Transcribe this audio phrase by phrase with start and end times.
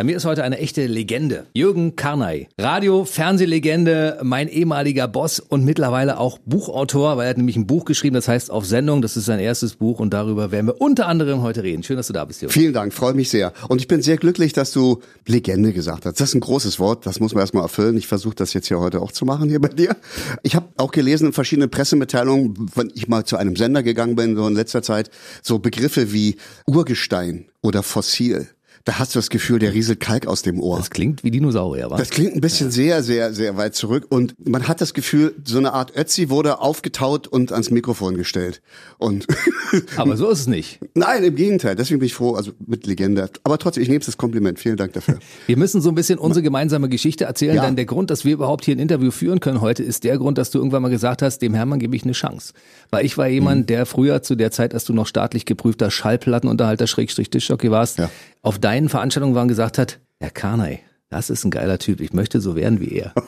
[0.00, 1.44] Bei mir ist heute eine echte Legende.
[1.52, 2.48] Jürgen Karnay.
[2.58, 7.84] Radio, Fernsehlegende, mein ehemaliger Boss und mittlerweile auch Buchautor, weil er hat nämlich ein Buch
[7.84, 9.02] geschrieben, das heißt Auf Sendung.
[9.02, 11.82] Das ist sein erstes Buch und darüber werden wir unter anderem heute reden.
[11.82, 12.50] Schön, dass du da bist, Jürgen.
[12.50, 13.52] Vielen Dank, freue mich sehr.
[13.68, 16.18] Und ich bin sehr glücklich, dass du Legende gesagt hast.
[16.18, 17.98] Das ist ein großes Wort, das muss man erstmal erfüllen.
[17.98, 19.94] Ich versuche das jetzt hier heute auch zu machen hier bei dir.
[20.42, 24.34] Ich habe auch gelesen in verschiedenen Pressemitteilungen, wenn ich mal zu einem Sender gegangen bin,
[24.34, 25.10] so in letzter Zeit,
[25.42, 28.48] so Begriffe wie Urgestein oder Fossil
[28.84, 30.78] da hast du das Gefühl, der rieselt Kalk aus dem Ohr.
[30.78, 31.96] Das klingt wie Dinosaurier, wa?
[31.96, 32.72] Das klingt ein bisschen ja.
[32.72, 36.60] sehr, sehr, sehr weit zurück und man hat das Gefühl, so eine Art Ötzi wurde
[36.60, 38.62] aufgetaut und ans Mikrofon gestellt.
[38.98, 39.26] Und
[39.96, 40.80] Aber so ist es nicht.
[40.94, 41.76] Nein, im Gegenteil.
[41.76, 43.30] Deswegen bin ich froh, also mit Legende.
[43.44, 44.58] Aber trotzdem, ich nehme es das Kompliment.
[44.58, 45.18] Vielen Dank dafür.
[45.46, 47.64] Wir müssen so ein bisschen unsere gemeinsame Geschichte erzählen, ja.
[47.64, 50.38] denn der Grund, dass wir überhaupt hier ein Interview führen können heute, ist der Grund,
[50.38, 52.52] dass du irgendwann mal gesagt hast, dem Hermann gebe ich eine Chance.
[52.90, 53.66] Weil ich war jemand, mhm.
[53.66, 58.10] der früher zu der Zeit, als du noch staatlich geprüfter Schallplattenunterhalter Schrägstrich Tischjockey warst, ja.
[58.42, 62.00] Auf deinen Veranstaltungen waren gesagt hat, Herr Karnay, das ist ein geiler Typ.
[62.00, 63.14] Ich möchte so werden wie er.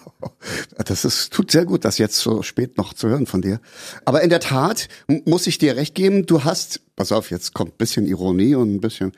[0.85, 3.61] Das ist, tut sehr gut, das jetzt so spät noch zu hören von dir.
[4.05, 4.89] Aber in der Tat
[5.25, 8.75] muss ich dir recht geben, du hast, pass auf, jetzt kommt ein bisschen Ironie und
[8.75, 9.13] ein bisschen,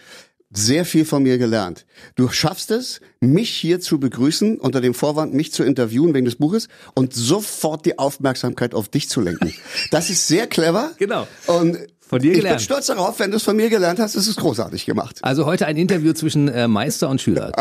[0.57, 1.85] sehr viel von mir gelernt.
[2.15, 6.37] Du schaffst es, mich hier zu begrüßen, unter dem Vorwand, mich zu interviewen wegen des
[6.37, 9.53] Buches und sofort die Aufmerksamkeit auf dich zu lenken.
[9.91, 10.93] Das ist sehr clever.
[10.99, 11.27] Genau.
[11.47, 12.61] Und von dir gelernt.
[12.61, 15.19] Ich bin stolz darauf, wenn du es von mir gelernt hast, ist es großartig gemacht.
[15.23, 17.53] Also heute ein Interview zwischen äh, Meister und Schüler.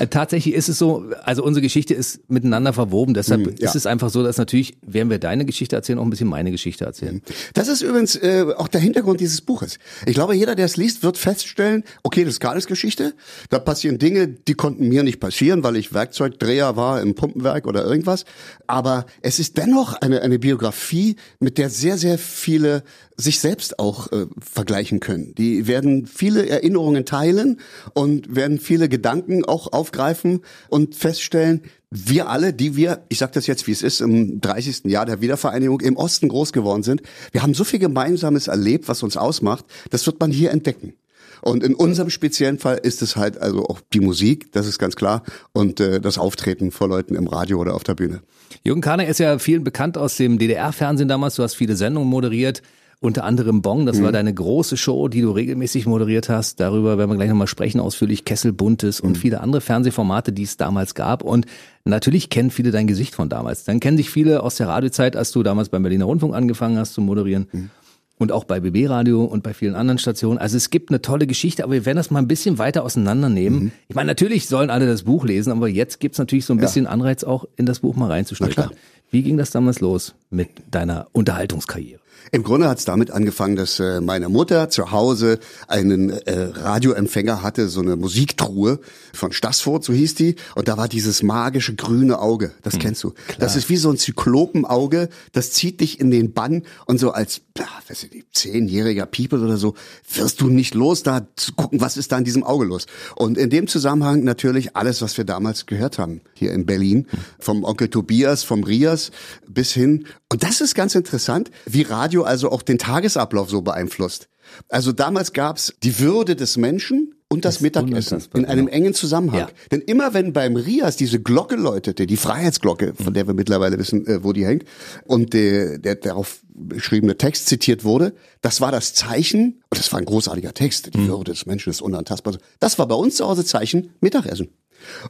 [0.00, 3.68] äh, tatsächlich ist es so, also unsere Geschichte ist miteinander verwoben, deshalb mm, ja.
[3.68, 6.50] ist es einfach so, dass natürlich, werden wir deine Geschichte erzählen, auch ein bisschen meine
[6.50, 7.16] Geschichte erzählen.
[7.16, 7.22] Mhm.
[7.54, 9.78] Das ist übrigens äh, auch der Hintergrund dieses Buches.
[10.06, 13.14] Ich glaube, jeder, der es liest, wird feststellen, okay, das ist Karls Geschichte,
[13.50, 17.84] da passieren Dinge, die konnten mir nicht passieren, weil ich Werkzeugdreher war im Pumpenwerk oder
[17.84, 18.24] irgendwas,
[18.66, 22.82] aber es ist dennoch eine, eine Biografie, mit der sehr, sehr viele
[23.22, 25.34] sich selbst auch äh, vergleichen können.
[25.36, 27.60] Die werden viele Erinnerungen teilen
[27.94, 33.46] und werden viele Gedanken auch aufgreifen und feststellen, wir alle, die wir, ich sage das
[33.46, 34.84] jetzt, wie es ist, im 30.
[34.84, 37.02] Jahr der Wiedervereinigung im Osten groß geworden sind,
[37.32, 40.94] wir haben so viel Gemeinsames erlebt, was uns ausmacht, das wird man hier entdecken.
[41.42, 44.96] Und in unserem speziellen Fall ist es halt also auch die Musik, das ist ganz
[44.96, 45.22] klar,
[45.52, 48.22] und äh, das Auftreten vor Leuten im Radio oder auf der Bühne.
[48.62, 51.34] Jürgen Kahner ist ja vielen bekannt aus dem DDR-Fernsehen damals.
[51.34, 52.62] Du hast viele Sendungen moderiert
[53.02, 54.04] unter anderem Bong, das mhm.
[54.04, 56.60] war deine große Show, die du regelmäßig moderiert hast.
[56.60, 59.16] Darüber werden wir gleich nochmal sprechen, ausführlich Kessel Buntes und mhm.
[59.16, 61.24] viele andere Fernsehformate, die es damals gab.
[61.24, 61.46] Und
[61.84, 63.64] natürlich kennen viele dein Gesicht von damals.
[63.64, 66.94] Dann kennen sich viele aus der Radiozeit, als du damals beim Berliner Rundfunk angefangen hast
[66.94, 67.48] zu moderieren.
[67.50, 67.70] Mhm.
[68.18, 70.38] Und auch bei BB Radio und bei vielen anderen Stationen.
[70.38, 73.64] Also es gibt eine tolle Geschichte, aber wir werden das mal ein bisschen weiter auseinandernehmen.
[73.64, 73.72] Mhm.
[73.88, 76.84] Ich meine, natürlich sollen alle das Buch lesen, aber jetzt gibt's natürlich so ein bisschen
[76.84, 76.90] ja.
[76.92, 78.70] Anreiz, auch in das Buch mal reinzusteigen.
[79.10, 82.01] Wie ging das damals los mit deiner Unterhaltungskarriere?
[82.30, 85.38] Im Grunde hat es damit angefangen, dass äh, meine Mutter zu Hause
[85.68, 88.80] einen äh, Radioempfänger hatte, so eine Musiktruhe
[89.12, 90.36] von Stassfurt, so hieß die.
[90.54, 92.52] Und da war dieses magische grüne Auge.
[92.62, 93.10] Das hm, kennst du.
[93.10, 93.38] Klar.
[93.38, 95.08] Das ist wie so ein Zyklopenauge.
[95.32, 99.40] Das zieht dich in den Bann und so als, ja, was ist die, zehnjähriger People
[99.40, 99.74] oder so,
[100.14, 102.86] wirst du nicht los, da zu gucken, was ist da in diesem Auge los.
[103.16, 107.18] Und in dem Zusammenhang natürlich alles, was wir damals gehört haben hier in Berlin, hm.
[107.38, 109.10] vom Onkel Tobias, vom Rias
[109.48, 110.06] bis hin.
[110.30, 114.28] Und das ist ganz interessant, wie Radio Radio also auch den Tagesablauf so beeinflusst.
[114.68, 118.76] Also damals gab's die Würde des Menschen und das, das Mittagessen in einem genau.
[118.76, 119.40] engen Zusammenhang.
[119.40, 119.48] Ja.
[119.70, 124.06] Denn immer wenn beim Rias diese Glocke läutete, die Freiheitsglocke, von der wir mittlerweile wissen,
[124.06, 124.64] äh, wo die hängt,
[125.06, 128.12] und der, der darauf beschriebene Text zitiert wurde,
[128.42, 131.08] das war das Zeichen, und das war ein großartiger Text, die mhm.
[131.08, 132.36] Würde des Menschen ist unantastbar.
[132.60, 134.48] Das war bei uns zu Hause Zeichen Mittagessen.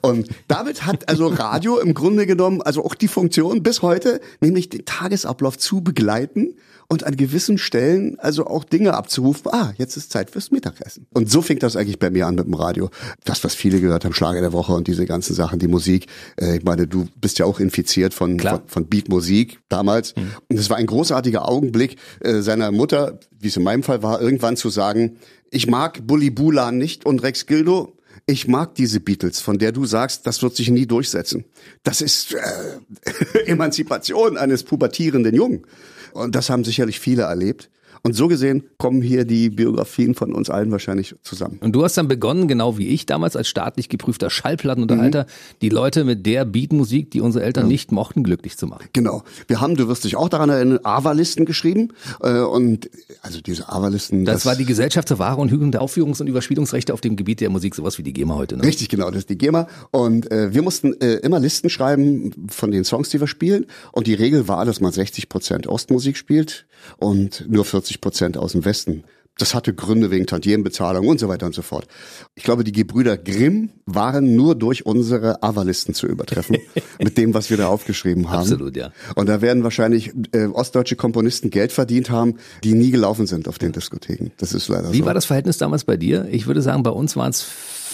[0.01, 4.69] Und damit hat also Radio im Grunde genommen also auch die Funktion bis heute, nämlich
[4.69, 6.55] den Tagesablauf zu begleiten
[6.93, 9.51] und an gewissen Stellen also auch Dinge abzurufen.
[9.51, 11.07] Ah, jetzt ist Zeit fürs Mittagessen.
[11.15, 12.91] Und so fing das eigentlich bei mir an mit dem Radio.
[13.25, 16.07] Das, was viele gehört haben, Schlager der Woche und diese ganzen Sachen, die Musik.
[16.39, 20.15] Äh, ich meine, du bist ja auch infiziert von, von, von Beatmusik damals.
[20.17, 20.33] Mhm.
[20.51, 24.21] Und es war ein großartiger Augenblick äh, seiner Mutter, wie es in meinem Fall war,
[24.21, 25.17] irgendwann zu sagen,
[25.51, 27.97] ich mag Bully Bulan nicht und Rex Gildo,
[28.27, 31.45] ich mag diese Beatles, von der du sagst, das wird sich nie durchsetzen.
[31.83, 35.67] Das ist äh, Emanzipation eines pubertierenden Jungen.
[36.13, 37.71] Und das haben sicherlich viele erlebt.
[38.05, 41.59] Und so gesehen kommen hier die Biografien von uns allen wahrscheinlich zusammen.
[41.61, 45.59] Und du hast dann begonnen, genau wie ich damals als staatlich geprüfter Schallplattenunterhalter, mhm.
[45.63, 47.69] die Leute mit der Beatmusik, die unsere Eltern ja.
[47.69, 48.89] nicht mochten, glücklich zu machen.
[48.93, 49.23] Genau.
[49.47, 51.91] Wir haben, du wirst dich auch daran erinnern, AVA-Listen geschrieben.
[52.21, 52.91] Äh, und
[53.23, 54.25] also diese AVA-Listen.
[54.25, 57.15] Das, das, war die Gesellschaft zur Wahre und Hügung der Aufführungs- und Überspielungsrechte auf dem
[57.15, 58.57] Gebiet der Musik, sowas wie die GEMA heute.
[58.57, 58.65] Ne?
[58.65, 59.69] Richtig, genau, das ist die GEMA.
[59.93, 63.67] Und äh, wir mussten äh, immer Listen schreiben von den Songs, die wir spielen.
[63.93, 66.67] Und die Regel war, dass man 60 Prozent Ostmusik spielt
[66.97, 69.05] und nur 40 Prozent aus dem Westen.
[69.39, 71.87] Das hatte Gründe wegen Tantiembezahlung und so weiter und so fort.
[72.35, 76.59] Ich glaube, die Gebrüder Grimm waren nur durch unsere Avalisten zu übertreffen,
[77.03, 78.41] mit dem, was wir da aufgeschrieben haben.
[78.41, 78.93] Absolut, ja.
[79.15, 83.59] Und da werden wahrscheinlich äh, ostdeutsche Komponisten Geld verdient haben, die nie gelaufen sind auf
[83.59, 84.33] den Diskotheken.
[84.37, 85.07] Das ist leider Wie so.
[85.07, 86.29] war das Verhältnis damals bei dir?
[86.31, 87.47] Ich würde sagen, bei uns waren es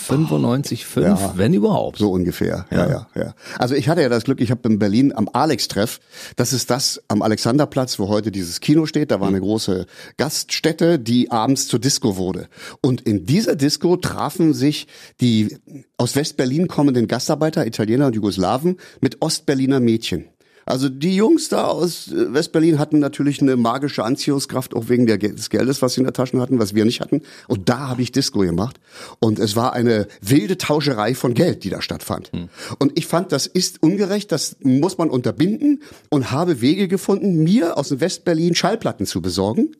[0.08, 1.98] 95,5, ja, wenn überhaupt.
[1.98, 2.76] So ungefähr, ja.
[2.76, 3.34] ja, ja, ja.
[3.58, 6.00] Also ich hatte ja das Glück, ich habe in Berlin am Alex-Treff,
[6.36, 10.98] das ist das am Alexanderplatz, wo heute dieses Kino steht, da war eine große Gaststätte,
[10.98, 12.48] die abends zur Disco wurde.
[12.80, 14.86] Und in dieser Disco trafen sich
[15.20, 15.58] die
[15.96, 20.26] aus West-Berlin kommenden Gastarbeiter, Italiener und Jugoslawen mit Ostberliner Mädchen.
[20.68, 25.48] Also die Jungs da aus äh, Westberlin hatten natürlich eine magische Anziehungskraft, auch wegen des
[25.48, 27.22] Geldes, was sie in der Taschen hatten, was wir nicht hatten.
[27.46, 28.78] Und da habe ich Disco gemacht.
[29.18, 32.30] Und es war eine wilde Tauscherei von Geld, die da stattfand.
[32.32, 32.48] Hm.
[32.78, 37.78] Und ich fand, das ist ungerecht, das muss man unterbinden und habe Wege gefunden, mir
[37.78, 39.74] aus Westberlin Schallplatten zu besorgen.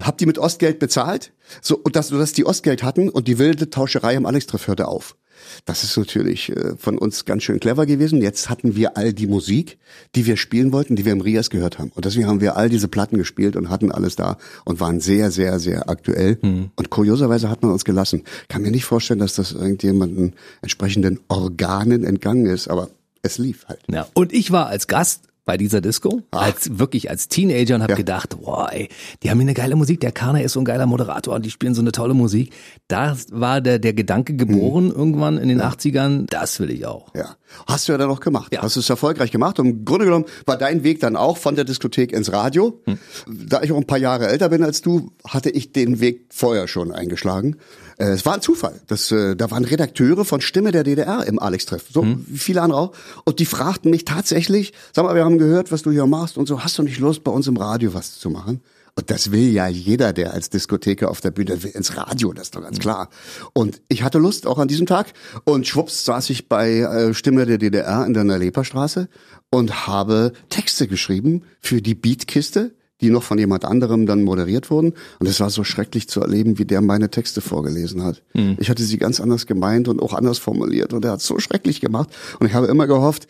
[0.00, 3.70] Hab die mit Ostgeld bezahlt, so, und dass, dass die Ostgeld hatten und die wilde
[3.70, 5.16] Tauscherei am Alex-Treff hörte auf.
[5.64, 8.22] Das ist natürlich äh, von uns ganz schön clever gewesen.
[8.22, 9.78] Jetzt hatten wir all die Musik,
[10.14, 11.90] die wir spielen wollten, die wir im Rias gehört haben.
[11.94, 15.30] Und deswegen haben wir all diese Platten gespielt und hatten alles da und waren sehr,
[15.30, 16.38] sehr, sehr aktuell.
[16.42, 16.70] Mhm.
[16.76, 18.22] Und kurioserweise hat man uns gelassen.
[18.48, 22.90] Kann mir nicht vorstellen, dass das irgendjemanden entsprechenden Organen entgangen ist, aber
[23.22, 23.80] es lief halt.
[23.90, 24.06] Ja.
[24.14, 26.42] Und ich war als Gast bei dieser Disco, Ach.
[26.42, 27.96] als wirklich als Teenager und habe ja.
[27.96, 28.88] gedacht, boah, ey,
[29.22, 31.50] die haben hier eine geile Musik, der Kana ist so ein geiler Moderator und die
[31.50, 32.52] spielen so eine tolle Musik.
[32.88, 34.92] Da war der der Gedanke geboren mhm.
[34.92, 35.68] irgendwann in den ja.
[35.68, 37.14] 80ern, das will ich auch.
[37.14, 37.36] Ja.
[37.66, 38.52] Hast du ja dann auch gemacht.
[38.52, 38.62] Ja.
[38.62, 41.54] Hast du es erfolgreich gemacht und im Grunde genommen war dein Weg dann auch von
[41.54, 42.80] der Diskothek ins Radio.
[42.86, 42.98] Hm.
[43.46, 46.68] Da ich auch ein paar Jahre älter bin als du, hatte ich den Weg vorher
[46.68, 47.56] schon eingeschlagen.
[47.98, 48.80] Äh, es war ein Zufall.
[48.86, 52.24] Das, äh, da waren Redakteure von Stimme der DDR im Alex-Treff, so hm.
[52.28, 52.92] wie viele andere auch.
[53.24, 56.46] Und die fragten mich tatsächlich, sag mal, wir haben gehört, was du hier machst und
[56.46, 58.60] so, hast du nicht Lust, bei uns im Radio was zu machen?
[58.96, 62.44] Und das will ja jeder, der als Diskotheker auf der Bühne will, ins Radio, das
[62.44, 63.08] ist doch ganz klar.
[63.52, 65.12] Und ich hatte Lust auch an diesem Tag.
[65.44, 69.08] Und schwupps saß ich bei äh, Stimme der DDR in der Leperstraße
[69.50, 74.94] und habe Texte geschrieben für die Beatkiste die noch von jemand anderem dann moderiert wurden.
[75.18, 78.22] Und es war so schrecklich zu erleben, wie der meine Texte vorgelesen hat.
[78.34, 78.56] Mhm.
[78.58, 81.80] Ich hatte sie ganz anders gemeint und auch anders formuliert und er hat so schrecklich
[81.80, 82.10] gemacht.
[82.38, 83.26] Und ich habe immer gehofft,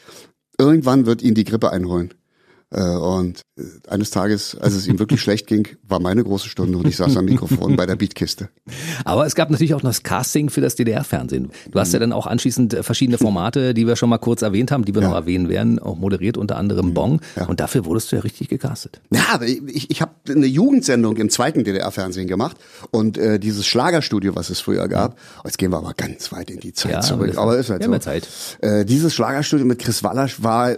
[0.59, 2.15] irgendwann wird ihn die Grippe einholen.
[2.75, 6.77] Äh, und äh, eines Tages, als es ihm wirklich schlecht ging, war meine große Stunde
[6.77, 8.49] und ich saß am Mikrofon bei der Beatkiste.
[9.05, 11.51] Aber es gab natürlich auch noch das Casting für das DDR-Fernsehen.
[11.71, 14.73] Du hast ja dann auch anschließend äh, verschiedene Formate, die wir schon mal kurz erwähnt
[14.73, 15.09] haben, die wir ja.
[15.09, 16.95] noch erwähnen werden, auch moderiert, unter anderem mhm.
[16.95, 17.21] Bong.
[17.37, 17.47] Ja.
[17.47, 19.01] Und dafür wurdest du ja richtig gecastet.
[19.13, 22.57] Ja, aber ich, ich habe eine Jugendsendung im zweiten DDR-Fernsehen gemacht
[22.91, 26.59] und äh, dieses Schlagerstudio, was es früher gab, jetzt gehen wir aber ganz weit in
[26.59, 27.37] die Zeit ja, zurück.
[27.37, 27.95] Aber ist halt so.
[27.99, 28.29] Zeit.
[28.61, 30.77] Äh, dieses Schlagerstudio mit Chris Wallasch war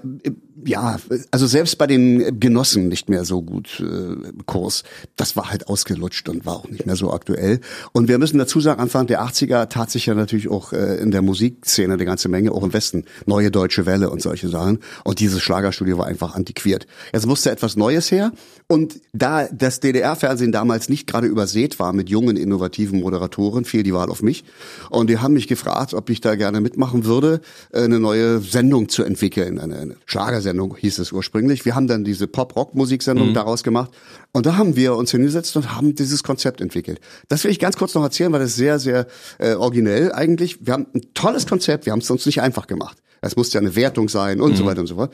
[0.65, 0.99] ja,
[1.31, 4.85] also selbst bei den Genossen nicht mehr so gut äh, Kurs.
[5.17, 7.61] Das war halt ausgelutscht und war auch nicht mehr so aktuell.
[7.93, 11.11] Und wir müssen dazu sagen, Anfang der 80er tat sich ja natürlich auch äh, in
[11.11, 13.05] der Musikszene eine ganze Menge, auch im Westen.
[13.27, 14.79] Neue Deutsche Welle und solche Sachen.
[15.05, 16.87] Und dieses Schlagerstudio war einfach antiquiert.
[17.13, 18.33] Jetzt musste etwas Neues her.
[18.67, 23.93] Und da das DDR-Fernsehen damals nicht gerade übersät war mit jungen, innovativen Moderatoren, fiel die
[23.93, 24.45] Wahl auf mich.
[24.89, 27.43] Und die haben mich gefragt, ob ich da gerne mitmachen würde,
[27.73, 31.65] äh, eine neue Sendung zu entwickeln, eine, eine Schlagersendung hieß es ursprünglich.
[31.65, 33.35] Wir haben dann diese Pop-Rock-Musiksendung mhm.
[33.35, 33.91] daraus gemacht.
[34.33, 37.01] Und da haben wir uns hingesetzt und haben dieses Konzept entwickelt.
[37.29, 39.07] Das will ich ganz kurz noch erzählen, weil das ist sehr, sehr
[39.39, 40.67] äh, originell eigentlich.
[40.67, 42.99] Wir haben ein tolles Konzept, wir haben es uns nicht einfach gemacht.
[43.23, 44.57] Es musste ja eine Wertung sein und mhm.
[44.57, 45.13] so weiter und so fort.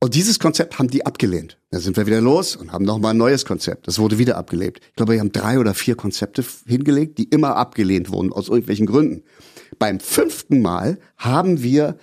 [0.00, 1.58] Und dieses Konzept haben die abgelehnt.
[1.70, 3.88] Da sind wir wieder los und haben nochmal ein neues Konzept.
[3.88, 4.78] Das wurde wieder abgelehnt.
[4.80, 8.86] Ich glaube, wir haben drei oder vier Konzepte hingelegt, die immer abgelehnt wurden, aus irgendwelchen
[8.86, 9.22] Gründen.
[9.78, 11.98] Beim fünften Mal haben wir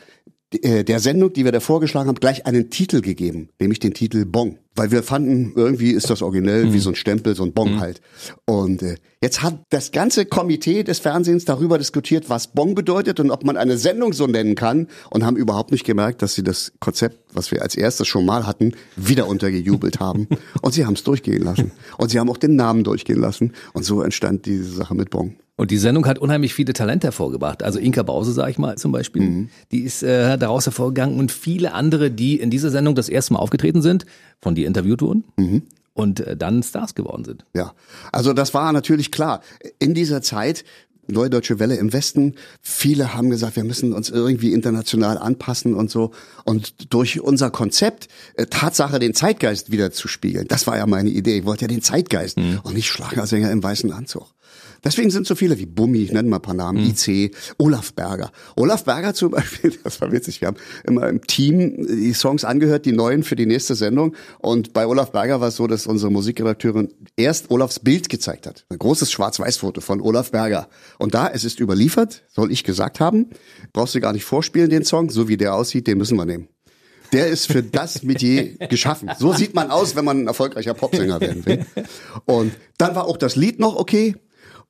[0.62, 4.58] der Sendung, die wir da vorgeschlagen haben, gleich einen Titel gegeben, nämlich den Titel Bong.
[4.76, 6.74] Weil wir fanden, irgendwie ist das originell, mhm.
[6.74, 7.80] wie so ein Stempel, so ein Bong mhm.
[7.80, 8.02] halt.
[8.46, 13.30] Und äh, jetzt hat das ganze Komitee des Fernsehens darüber diskutiert, was Bong bedeutet und
[13.30, 16.74] ob man eine Sendung so nennen kann und haben überhaupt nicht gemerkt, dass sie das
[16.80, 20.28] Konzept, was wir als erstes schon mal hatten, wieder untergejubelt haben.
[20.62, 21.72] Und sie haben es durchgehen lassen.
[21.98, 23.54] Und sie haben auch den Namen durchgehen lassen.
[23.74, 25.36] Und so entstand diese Sache mit Bong.
[25.56, 27.62] Und die Sendung hat unheimlich viele Talente hervorgebracht.
[27.62, 29.50] Also Inka Bause, sag ich mal zum Beispiel, mhm.
[29.72, 33.40] die ist äh, daraus hervorgegangen und viele andere, die in dieser Sendung das erste Mal
[33.40, 34.06] aufgetreten sind,
[34.42, 35.24] von dir interviewt wurden.
[35.38, 35.64] Mhm.
[35.94, 37.46] und äh, dann Stars geworden sind.
[37.54, 37.74] Ja,
[38.12, 39.42] also das war natürlich klar.
[39.78, 40.64] In dieser Zeit
[41.08, 42.36] Neue Deutsche Welle im Westen.
[42.62, 46.12] Viele haben gesagt, wir müssen uns irgendwie international anpassen und so.
[46.46, 51.10] Und durch unser Konzept, äh, Tatsache, den Zeitgeist wieder zu spiegeln, das war ja meine
[51.10, 51.40] Idee.
[51.40, 52.62] Ich wollte ja den Zeitgeist mhm.
[52.64, 54.28] und nicht Schlagersänger im weißen Anzug.
[54.84, 56.90] Deswegen sind so viele wie Bummi, ich nenne mal ein paar Namen, mhm.
[56.90, 58.32] IC, Olaf Berger.
[58.56, 62.86] Olaf Berger zum Beispiel, das war witzig, wir haben immer im Team die Songs angehört,
[62.86, 64.16] die neuen für die nächste Sendung.
[64.40, 68.66] Und bei Olaf Berger war es so, dass unsere Musikredakteurin erst Olafs Bild gezeigt hat.
[68.70, 70.68] Ein großes Schwarz-Weiß-Foto von Olaf Berger.
[71.00, 73.30] Und da, es ist überliefert, soll ich gesagt haben,
[73.72, 76.48] brauchst du gar nicht vorspielen, den Song, so wie der aussieht, den müssen wir nehmen
[77.14, 79.10] der ist für das Metier geschaffen.
[79.18, 81.66] So sieht man aus, wenn man ein erfolgreicher Popsänger werden will.
[82.26, 84.16] Und dann war auch das Lied noch okay.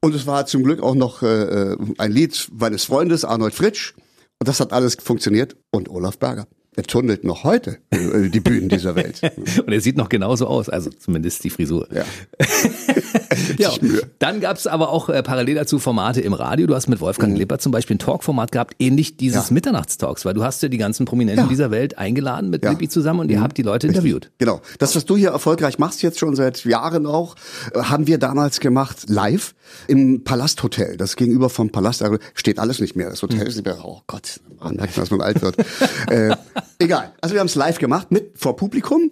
[0.04, 3.94] Und es war zum Glück auch noch äh, äh, ein Lied meines Freundes Arnold Fritsch.
[4.38, 5.56] Und das hat alles funktioniert.
[5.72, 6.46] Und Olaf Berger.
[6.76, 9.22] Er tunnelt noch heute äh, die Bühnen dieser Welt.
[9.66, 11.88] Und er sieht noch genauso aus, also zumindest die Frisur.
[11.94, 12.04] Ja.
[13.58, 13.72] ja
[14.20, 16.68] dann gab es aber auch äh, parallel dazu Formate im Radio.
[16.68, 17.40] Du hast mit Wolfgang mhm.
[17.40, 19.54] Lippert zum Beispiel ein Talkformat gehabt, ähnlich dieses ja.
[19.54, 21.50] Mitternachtstalks, weil du hast ja die ganzen Prominenten ja.
[21.50, 22.72] dieser Welt eingeladen mit ja.
[22.72, 23.44] Lippi zusammen und ihr mhm.
[23.44, 24.04] habt die Leute Richtig.
[24.04, 24.32] interviewt.
[24.38, 24.62] Genau.
[24.80, 27.36] Das, was du hier erfolgreich machst, jetzt schon seit Jahren auch,
[27.74, 29.56] äh, haben wir damals gemacht, live
[29.88, 30.98] im Palasthotel.
[30.98, 33.10] Das gegenüber vom Palast, also steht alles nicht mehr.
[33.10, 33.48] Das Hotel mhm.
[33.48, 35.58] ist nicht mehr, oh Gott, man merkt, dass man alt wird.
[36.10, 36.36] äh,
[36.80, 37.14] Egal.
[37.22, 39.12] Also wir haben es live gemacht mit vor Publikum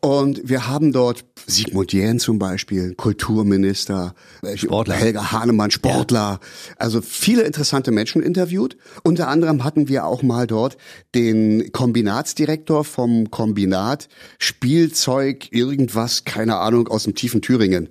[0.00, 4.14] und wir haben dort Sigmund Jähn zum Beispiel, Kulturminister,
[4.54, 4.94] Sportler.
[4.94, 6.74] Helga Hahnemann, Sportler, ja.
[6.78, 8.78] also viele interessante Menschen interviewt.
[9.02, 10.78] Unter anderem hatten wir auch mal dort
[11.14, 17.90] den Kombinatsdirektor vom Kombinat Spielzeug, irgendwas, keine Ahnung, aus dem tiefen Thüringen.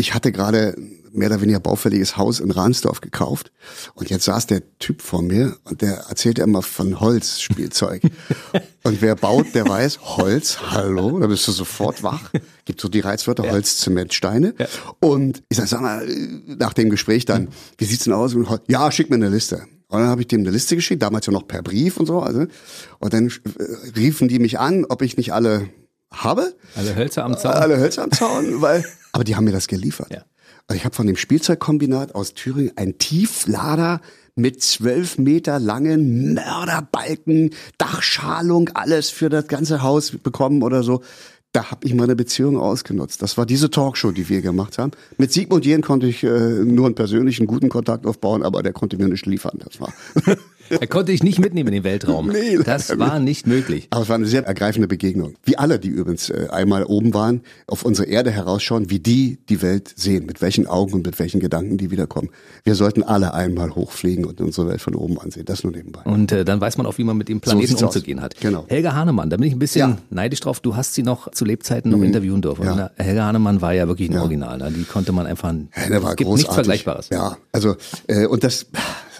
[0.00, 0.76] Ich hatte gerade
[1.12, 3.50] mehr oder weniger baufälliges Haus in Rahnsdorf gekauft.
[3.94, 8.02] Und jetzt saß der Typ vor mir und der erzählte immer von Holzspielzeug.
[8.84, 12.30] und wer baut, der weiß, Holz, hallo, da bist du sofort wach.
[12.64, 13.50] Gibt so die Reizwörter ja.
[13.50, 14.54] Holz, Zement, Steine.
[14.56, 14.66] Ja.
[15.00, 16.06] Und ich sag, sag mal,
[16.46, 18.36] nach dem Gespräch dann, wie sieht's denn aus?
[18.68, 19.66] Ja, schick mir eine Liste.
[19.88, 22.20] Und dann habe ich dem eine Liste geschickt, damals ja noch per Brief und so.
[22.20, 22.46] Also,
[22.98, 25.70] und dann äh, riefen die mich an, ob ich nicht alle
[26.12, 26.54] habe.
[26.74, 27.52] Alle Hölzer am Zaun.
[27.52, 30.12] Alle Hölzer am Zaun, weil, aber die haben mir das geliefert.
[30.12, 30.24] Ja.
[30.66, 34.00] Also ich habe von dem Spielzeugkombinat aus Thüringen einen Tieflader
[34.34, 41.02] mit zwölf Meter langen Mörderbalken, Dachschalung, alles für das ganze Haus bekommen oder so.
[41.52, 43.22] Da habe ich meine Beziehung ausgenutzt.
[43.22, 44.92] Das war diese Talkshow, die wir gemacht haben.
[45.16, 48.98] Mit Sigmund Jähn konnte ich äh, nur einen persönlichen guten Kontakt aufbauen, aber der konnte
[48.98, 49.58] mir nicht liefern.
[49.64, 49.92] Das war
[50.70, 52.32] Er konnte dich nicht mitnehmen in den Weltraum.
[52.38, 53.88] Nee, das war nicht möglich.
[53.90, 55.34] Aber es war eine sehr ergreifende Begegnung.
[55.44, 59.60] Wie alle, die übrigens äh, einmal oben waren, auf unsere Erde herausschauen, wie die die
[59.62, 62.30] Welt sehen, mit welchen Augen und mit welchen Gedanken die wiederkommen.
[62.64, 65.46] Wir sollten alle einmal hochfliegen und unsere Welt von oben ansehen.
[65.46, 66.02] Das nur nebenbei.
[66.04, 68.26] Und äh, dann weiß man auch, wie man mit dem Planeten so umzugehen aus.
[68.26, 68.40] hat.
[68.40, 68.66] Genau.
[68.68, 69.98] Helga Hahnemann, da bin ich ein bisschen ja.
[70.10, 70.60] neidisch drauf.
[70.60, 72.04] Du hast sie noch zu Lebzeiten noch mhm.
[72.04, 72.64] interviewen dürfen.
[72.64, 72.90] Ja.
[72.96, 74.20] Helga Hahnemann war ja wirklich ein ja.
[74.22, 74.58] Original.
[74.58, 74.72] Ne?
[74.72, 75.48] Die konnte man einfach.
[75.48, 76.36] Henne war es gibt großartig.
[76.36, 77.08] nichts Vergleichbares.
[77.10, 78.66] Ja, also äh, und das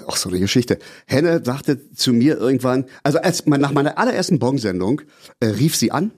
[0.08, 0.78] auch so eine Geschichte.
[1.06, 5.02] Henne sagte zu mir irgendwann, also als nach meiner allerersten Bong-Sendung
[5.40, 6.12] äh, rief sie an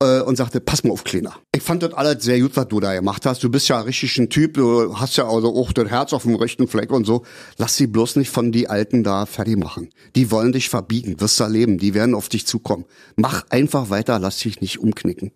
[0.00, 1.34] äh, und sagte, pass mal auf, Kleiner.
[1.54, 3.42] Ich fand das alles sehr gut, was du da gemacht hast.
[3.42, 6.36] Du bist ja richtig ein Typ, du hast ja also auch das Herz auf dem
[6.36, 7.24] rechten Fleck und so.
[7.58, 9.90] Lass sie bloß nicht von die Alten da fertig machen.
[10.14, 12.84] Die wollen dich verbiegen, wirst du erleben, die werden auf dich zukommen.
[13.16, 15.32] Mach einfach weiter, lass dich nicht umknicken.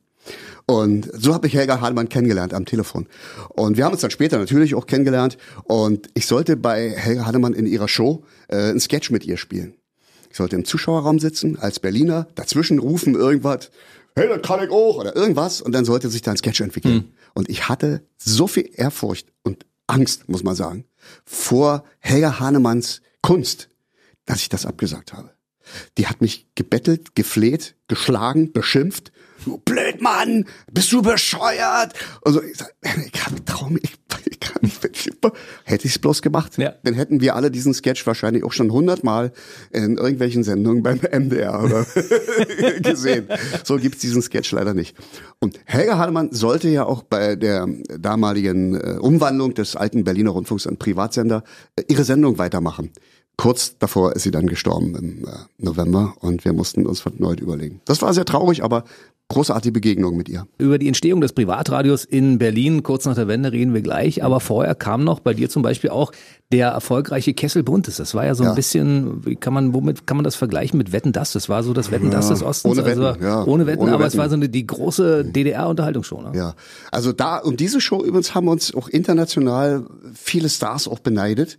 [0.66, 3.06] Und so habe ich Helga Hahnemann kennengelernt am Telefon.
[3.48, 5.38] Und wir haben uns dann später natürlich auch kennengelernt.
[5.64, 9.74] Und ich sollte bei Helga Hahnemann in ihrer Show äh, einen Sketch mit ihr spielen.
[10.30, 13.70] Ich sollte im Zuschauerraum sitzen als Berliner, dazwischen rufen irgendwas,
[14.14, 15.62] hey, das kann ich auch oder irgendwas.
[15.62, 16.94] Und dann sollte sich da ein Sketch entwickeln.
[16.94, 17.12] Mhm.
[17.34, 20.84] Und ich hatte so viel Ehrfurcht und Angst, muss man sagen,
[21.24, 23.68] vor Helga Hahnemanns Kunst,
[24.26, 25.30] dass ich das abgesagt habe.
[25.96, 29.12] Die hat mich gebettelt, gefleht, geschlagen, beschimpft
[29.44, 31.94] du Blödmann, bist du bescheuert?
[32.22, 32.74] Also ich, sag,
[33.06, 33.94] ich kann Traum, ich,
[34.30, 34.78] ich kann nicht,
[35.64, 36.74] hätte ich es bloß gemacht, ja.
[36.82, 39.32] dann hätten wir alle diesen Sketch wahrscheinlich auch schon hundertmal
[39.70, 41.86] in irgendwelchen Sendungen beim MDR oder
[42.80, 43.28] gesehen.
[43.64, 44.96] So gibt's diesen Sketch leider nicht.
[45.40, 47.66] Und Helga Hademann sollte ja auch bei der
[47.98, 51.44] damaligen äh, Umwandlung des alten Berliner Rundfunks an Privatsender
[51.76, 52.90] äh, ihre Sendung weitermachen.
[53.38, 57.80] Kurz davor ist sie dann gestorben im äh, November und wir mussten uns erneut überlegen.
[57.84, 58.82] Das war sehr traurig, aber
[59.28, 60.48] großartige Begegnung mit ihr.
[60.58, 64.40] Über die Entstehung des Privatradios in Berlin, kurz nach der Wende reden wir gleich, aber
[64.40, 66.10] vorher kam noch bei dir zum Beispiel auch
[66.50, 67.96] der erfolgreiche Kessel Buntes.
[67.96, 68.54] Das war ja so ein Ja.
[68.54, 71.32] bisschen, wie kann man, womit kann man das vergleichen mit Wetten das?
[71.32, 72.72] Das war so das Wetten das des Ostens.
[72.78, 74.22] ohne Wetten, also, ja, Ohne Wetten, ohne aber es Wetten.
[74.22, 76.22] war so eine, die große DDR-Unterhaltungsshow.
[76.22, 76.32] Ne?
[76.34, 76.54] Ja,
[76.90, 81.58] also da, und diese Show übrigens haben uns auch international viele Stars auch beneidet.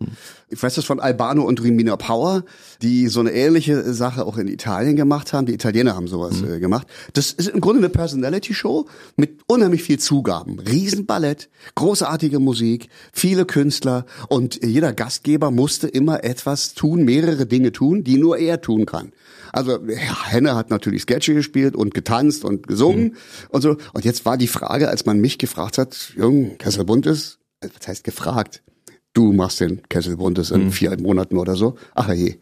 [0.50, 2.44] Ich weiß das von Albano und Rimina Power,
[2.82, 5.46] die so eine ähnliche Sache auch in Italien gemacht haben.
[5.46, 6.88] Die Italiener haben sowas äh, gemacht.
[7.14, 10.58] Das ist im Grunde eine Personality-Show mit unheimlich viel Zugaben.
[10.60, 18.06] Riesenballett, großartige Musik, viele Künstler und jeder Gastgeber musste immer etwas tun, mehrere Dinge tun,
[18.06, 19.12] die nur er tun kann.
[19.52, 23.18] Also ja, Henne hat natürlich Sketche gespielt und getanzt und gesungen
[23.50, 23.76] und so.
[23.92, 28.06] Und jetzt war die Frage, als man mich gefragt hat, Jung, Kessel Buntes, was heißt
[28.06, 28.64] gefragt?
[29.12, 31.76] Du machst den Kessel Buntes in vier Monaten oder so.
[31.94, 32.38] Ach je,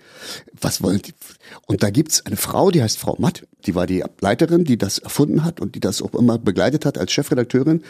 [0.62, 1.16] was wollt ihr?
[1.66, 5.00] Und da gibt's eine Frau, die heißt Frau Matt, die war die Leiterin, die das
[5.00, 7.82] erfunden hat und die das auch immer begleitet hat als Chefredakteurin.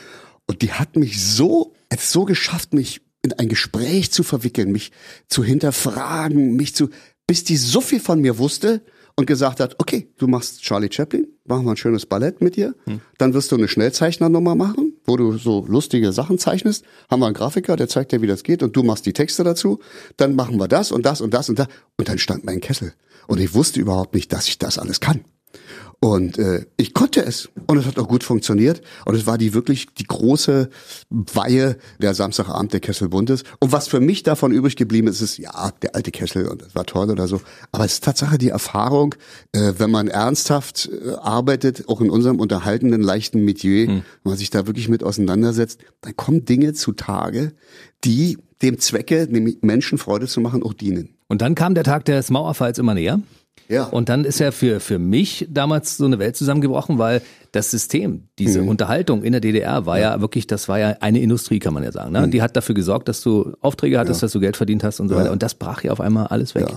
[0.46, 4.91] Und die hat mich so, es so geschafft, mich in ein Gespräch zu verwickeln, mich
[5.27, 6.89] zu hinterfragen, mich zu,
[7.25, 8.81] bis die so viel von mir wusste
[9.15, 12.75] und gesagt hat, okay, du machst Charlie Chaplin, machen wir ein schönes Ballett mit dir,
[13.17, 17.33] dann wirst du eine Schnellzeichner-Nummer machen, wo du so lustige Sachen zeichnest, haben wir einen
[17.33, 19.79] Grafiker, der zeigt dir, wie das geht und du machst die Texte dazu,
[20.17, 22.93] dann machen wir das und das und das und das und dann stand mein Kessel
[23.27, 25.25] und ich wusste überhaupt nicht, dass ich das alles kann.
[26.00, 27.50] Und äh, ich konnte es.
[27.66, 28.82] Und es hat auch gut funktioniert.
[29.06, 30.70] Und es war die wirklich die große
[31.10, 33.44] Weihe der Samstagabend der Kessel Buntes.
[33.60, 36.75] Und was für mich davon übrig geblieben ist, ist, ja, der alte Kessel und das
[36.75, 37.42] war toll oder so.
[37.72, 39.16] Aber es ist Tatsache die Erfahrung,
[39.54, 44.51] äh, wenn man ernsthaft äh, arbeitet, auch in unserem unterhaltenden, leichten Metier, wenn man sich
[44.51, 47.54] da wirklich mit auseinandersetzt, dann kommen Dinge zutage,
[48.04, 51.16] die dem Zwecke, nämlich Menschen Freude zu machen, auch dienen.
[51.27, 53.20] Und dann kam der Tag des Mauerfalls immer näher.
[53.70, 53.84] Ja.
[53.84, 57.22] Und dann ist ja für, für mich damals so eine Welt zusammengebrochen, weil
[57.52, 58.70] das System, diese Mhm.
[58.70, 60.22] Unterhaltung in der DDR war ja.
[60.22, 62.12] wirklich, das war ja eine Industrie, kann man ja sagen.
[62.12, 62.28] Ne?
[62.30, 65.16] Die hat dafür gesorgt, dass du Aufträge hattest, dass du Geld verdient hast und so
[65.16, 65.32] weiter.
[65.32, 66.68] Und das brach ja auf einmal alles weg.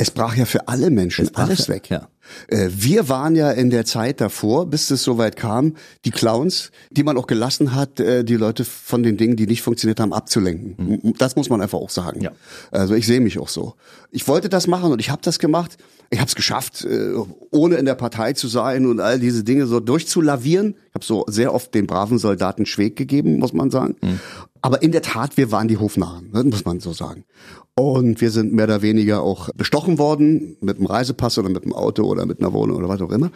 [0.00, 1.90] Es brach ja für alle Menschen alles ja- weg.
[1.90, 2.08] ja.
[2.48, 5.74] Äh, Wir waren ja in der Zeit davor, bis es soweit kam,
[6.04, 9.62] die Clowns, die man auch gelassen hat, äh, die Leute von den Dingen, die nicht
[9.62, 11.14] funktioniert haben, abzulenken.
[11.18, 12.18] Das muss man einfach auch sagen.
[12.18, 12.24] Mhm.
[12.24, 12.32] Ja.
[12.70, 13.74] Also ich sehe mich auch so.
[14.10, 15.78] Ich wollte das machen und ich habe das gemacht.
[16.10, 17.12] Ich habe es geschafft, äh,
[17.50, 20.74] ohne in der Partei zu sein und all diese Dinge so durchzulavieren.
[20.88, 23.96] Ich habe so sehr oft den braven Soldaten Schweg gegeben, muss man sagen.
[24.02, 24.20] Mhm.
[24.60, 27.24] Aber in der Tat, wir waren die Hofnarren, ne, muss man so sagen.
[27.78, 31.74] Und wir sind mehr oder weniger auch bestochen worden mit einem Reisepass oder mit einem
[31.74, 33.30] Auto oder mit einer Wohnung oder was auch immer.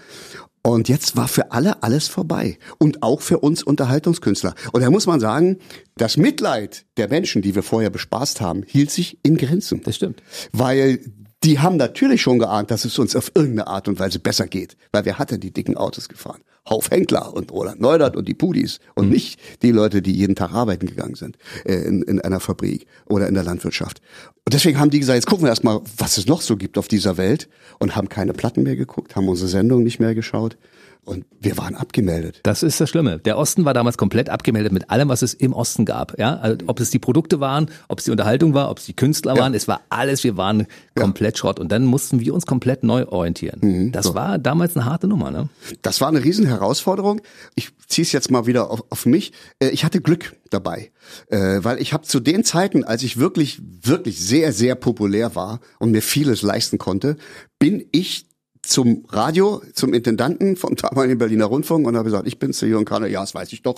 [0.63, 2.59] Und jetzt war für alle alles vorbei.
[2.79, 4.57] Und auch für uns Unterhaltungskünstler.
[4.73, 5.59] Und da muss man sagen,
[5.97, 9.81] das Mitleid der Menschen, die wir vorher bespaßt haben, hielt sich in Grenzen.
[9.85, 10.25] Das stimmt.
[10.53, 10.99] Weil
[11.45, 14.77] die haben natürlich schon geahnt, dass es uns auf irgendeine Art und Weise besser geht.
[14.91, 16.41] Weil wir hatten die dicken Autos gefahren.
[16.69, 18.79] Hauf Henkler und Roland Neudert und die Pudis.
[18.95, 22.87] Und nicht die Leute, die jeden Tag arbeiten gegangen sind äh, in, in einer Fabrik
[23.07, 24.01] oder in der Landwirtschaft.
[24.45, 26.89] Und deswegen haben die gesagt, jetzt gucken wir erstmal, was es noch so gibt auf
[26.89, 27.49] dieser Welt.
[27.79, 30.57] Und haben keine Platten mehr geguckt, haben unsere Sendung nicht mehr geschaut.
[31.05, 32.39] Und wir waren abgemeldet.
[32.45, 33.19] Das ist das Schlimme.
[33.19, 36.17] Der Osten war damals komplett abgemeldet mit allem, was es im Osten gab.
[36.17, 38.95] Ja, also, ob es die Produkte waren, ob es die Unterhaltung war, ob es die
[38.95, 40.23] Künstler waren, es war alles.
[40.23, 43.91] Wir waren komplett Schrott und dann mussten wir uns komplett neu orientieren.
[43.91, 45.33] das war damals eine harte Nummer.
[45.33, 45.49] Ne?
[45.83, 47.21] Das war eine riesen Herausforderung.
[47.57, 49.33] Ich ziehe es jetzt mal wieder auf, auf mich.
[49.59, 50.93] Äh, Ich hatte Glück dabei,
[51.29, 55.59] äh, weil ich habe zu den Zeiten, als ich wirklich, wirklich sehr, sehr populär war
[55.81, 57.17] und mir vieles leisten konnte,
[57.59, 58.27] bin ich
[58.63, 62.85] zum Radio, zum Intendanten vom damaligen Berliner Rundfunk und habe gesagt, ich bin's, der Jürgen
[62.85, 63.77] Kahner, ja, das weiß ich doch.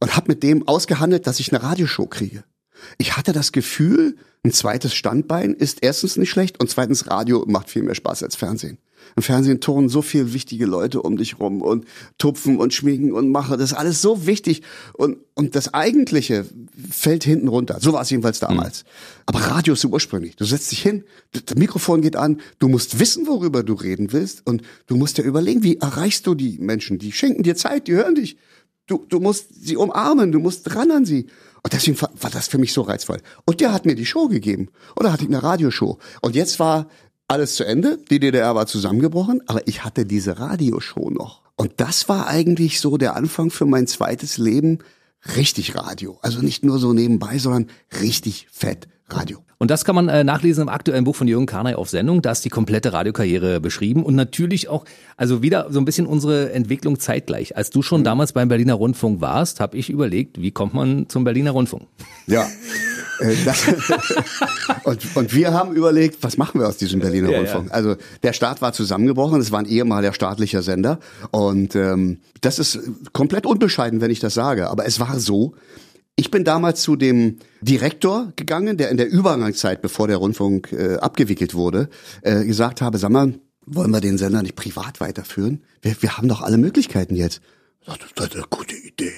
[0.00, 2.44] Und habe mit dem ausgehandelt, dass ich eine Radioshow kriege.
[2.98, 7.70] Ich hatte das Gefühl, ein zweites Standbein ist erstens nicht schlecht und zweitens Radio macht
[7.70, 8.78] viel mehr Spaß als Fernsehen.
[9.16, 11.86] Im Fernsehen turnen so viel wichtige Leute um dich rum und
[12.18, 13.58] tupfen und schminken und machen.
[13.58, 14.62] Das ist alles so wichtig.
[14.94, 16.46] Und, und das Eigentliche
[16.90, 17.78] fällt hinten runter.
[17.80, 18.84] So war es jedenfalls damals.
[19.26, 20.36] Aber Radio ist so ursprünglich.
[20.36, 24.46] Du setzt dich hin, das Mikrofon geht an, du musst wissen, worüber du reden willst
[24.46, 26.98] und du musst dir überlegen, wie erreichst du die Menschen?
[26.98, 28.36] Die schenken dir Zeit, die hören dich.
[28.86, 31.26] Du, du musst sie umarmen, du musst dran an sie.
[31.62, 33.18] Und deswegen war, das für mich so reizvoll.
[33.46, 34.68] Und der hat mir die Show gegeben.
[34.96, 35.98] Oder hatte ich eine Radioshow.
[36.20, 36.88] Und jetzt war
[37.26, 37.98] alles zu Ende.
[38.10, 41.42] Die DDR war zusammengebrochen, aber ich hatte diese Radioshow noch.
[41.56, 44.80] Und das war eigentlich so der Anfang für mein zweites Leben.
[45.36, 46.18] Richtig Radio.
[46.20, 47.70] Also nicht nur so nebenbei, sondern
[48.02, 49.38] richtig fett Radio.
[49.58, 52.22] Und das kann man äh, nachlesen im aktuellen Buch von Jürgen Karnay auf Sendung.
[52.22, 54.84] Da ist die komplette Radiokarriere beschrieben und natürlich auch,
[55.16, 57.56] also wieder so ein bisschen unsere Entwicklung zeitgleich.
[57.56, 61.24] Als du schon damals beim Berliner Rundfunk warst, habe ich überlegt, wie kommt man zum
[61.24, 61.86] Berliner Rundfunk?
[62.26, 62.46] Ja.
[63.20, 63.68] Äh, das,
[64.84, 67.72] und, und wir haben überlegt, was machen wir aus diesem Berliner Ja, Rundfunk?
[67.72, 70.98] Also der Staat war zusammengebrochen, es war ein ehemaliger staatlicher Sender
[71.30, 72.80] und ähm, das ist
[73.12, 75.54] komplett unbescheiden, wenn ich das sage, aber es war so,
[76.16, 80.96] Ich bin damals zu dem Direktor gegangen, der in der Übergangszeit, bevor der Rundfunk äh,
[80.96, 81.88] abgewickelt wurde,
[82.22, 83.34] äh, gesagt habe, sag mal,
[83.66, 85.64] wollen wir den Sender nicht privat weiterführen?
[85.82, 87.40] Wir, wir haben doch alle Möglichkeiten jetzt.
[87.84, 87.98] Das
[88.28, 89.12] ist eine gute Idee.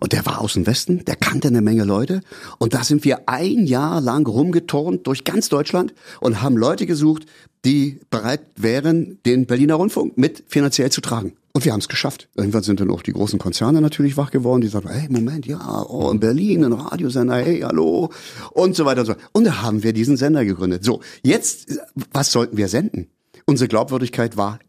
[0.00, 2.22] Und der war aus dem Westen, der kannte eine Menge Leute.
[2.58, 7.26] Und da sind wir ein Jahr lang rumgeturnt durch ganz Deutschland und haben Leute gesucht,
[7.64, 11.34] die bereit wären, den Berliner Rundfunk mit finanziell zu tragen.
[11.54, 12.28] Und wir haben es geschafft.
[12.34, 15.84] Irgendwann sind dann auch die großen Konzerne natürlich wach geworden, die sagen, hey, Moment, ja,
[15.86, 18.10] oh, in Berlin, ein Radiosender, hey, hallo,
[18.52, 19.14] und so weiter und so.
[19.32, 20.82] Und da haben wir diesen Sender gegründet.
[20.82, 21.78] So, jetzt,
[22.12, 23.08] was sollten wir senden?
[23.44, 24.60] Unsere Glaubwürdigkeit war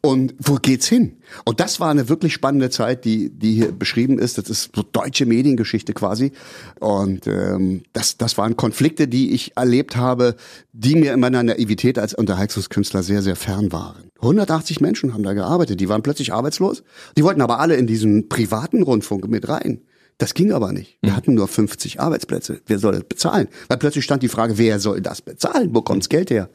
[0.00, 1.16] und wo geht's hin?
[1.44, 4.38] Und das war eine wirklich spannende Zeit, die, die hier beschrieben ist.
[4.38, 6.32] Das ist so deutsche Mediengeschichte quasi.
[6.80, 10.36] Und ähm, das, das waren Konflikte, die ich erlebt habe,
[10.72, 14.10] die mir in meiner Naivität als Unterhaltungskünstler sehr, sehr fern waren.
[14.20, 16.82] 180 Menschen haben da gearbeitet, die waren plötzlich arbeitslos.
[17.16, 19.80] Die wollten aber alle in diesen privaten Rundfunk mit rein.
[20.20, 20.98] Das ging aber nicht.
[21.00, 21.16] Wir mhm.
[21.16, 22.60] hatten nur 50 Arbeitsplätze.
[22.66, 23.48] Wer soll das bezahlen?
[23.68, 25.70] Weil plötzlich stand die Frage, wer soll das bezahlen?
[25.72, 26.50] Wo kommt's Geld her?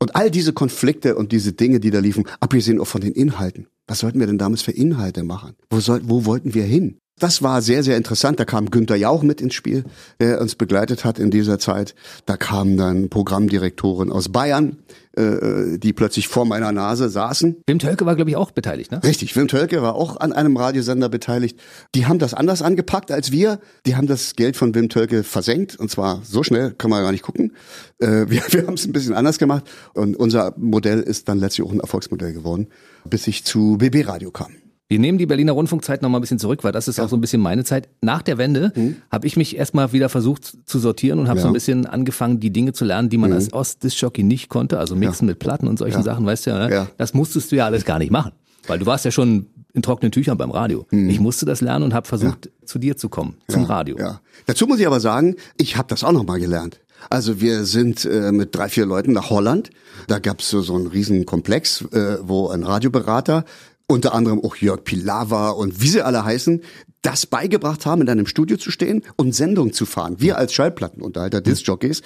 [0.00, 3.66] Und all diese Konflikte und diese Dinge, die da liefen, abgesehen auch von den Inhalten.
[3.86, 5.52] Was sollten wir denn damals für Inhalte machen?
[5.68, 6.96] Wo, soll, wo wollten wir hin?
[7.18, 8.40] Das war sehr, sehr interessant.
[8.40, 9.84] Da kam Günther Jauch mit ins Spiel,
[10.18, 11.94] der uns begleitet hat in dieser Zeit.
[12.24, 14.78] Da kamen dann Programmdirektoren aus Bayern,
[15.16, 17.62] äh, die plötzlich vor meiner Nase saßen.
[17.66, 19.02] Wim Tölke war, glaube ich, auch beteiligt, ne?
[19.02, 21.58] Richtig, Wim Tölke war auch an einem Radiosender beteiligt.
[21.94, 23.60] Die haben das anders angepackt als wir.
[23.86, 27.12] Die haben das Geld von Wim Tölke versenkt und zwar so schnell, kann man gar
[27.12, 27.52] nicht gucken.
[27.98, 31.66] Äh, wir wir haben es ein bisschen anders gemacht und unser Modell ist dann letztlich
[31.66, 32.68] auch ein Erfolgsmodell geworden,
[33.04, 34.61] bis ich zu BB Radio kam.
[34.92, 37.04] Wir nehmen die Berliner Rundfunkzeit noch mal ein bisschen zurück, weil das ist ja.
[37.04, 37.88] auch so ein bisschen meine Zeit.
[38.02, 38.96] Nach der Wende mhm.
[39.10, 41.44] habe ich mich erstmal wieder versucht zu sortieren und habe ja.
[41.44, 43.36] so ein bisschen angefangen, die Dinge zu lernen, die man mhm.
[43.36, 45.32] als Ostdisc-Jockey nicht konnte, also mixen ja.
[45.32, 46.88] mit Platten und solchen Sachen, weißt du ja, ne?
[46.98, 48.32] das musstest du ja alles gar nicht machen,
[48.66, 50.84] weil du warst ja schon in trockenen Tüchern beim Radio.
[50.90, 51.08] Mhm.
[51.08, 53.98] Ich musste das lernen und habe versucht, zu dir zu kommen, zum Radio.
[53.98, 54.20] Ja.
[54.44, 56.80] Dazu muss ich aber sagen, ich habe das auch noch mal gelernt.
[57.10, 59.70] Also wir sind äh, mit drei, vier Leuten nach Holland.
[60.08, 63.44] Da gab's so, so einen riesen Komplex, äh, wo ein Radioberater
[63.92, 66.62] unter anderem auch Jörg Pilawa und wie sie alle heißen,
[67.02, 70.16] das beigebracht haben, in einem Studio zu stehen und Sendung zu fahren.
[70.18, 71.44] Wir als Schallplattenunterhalter, mhm.
[71.44, 72.02] Disc-Jockeys,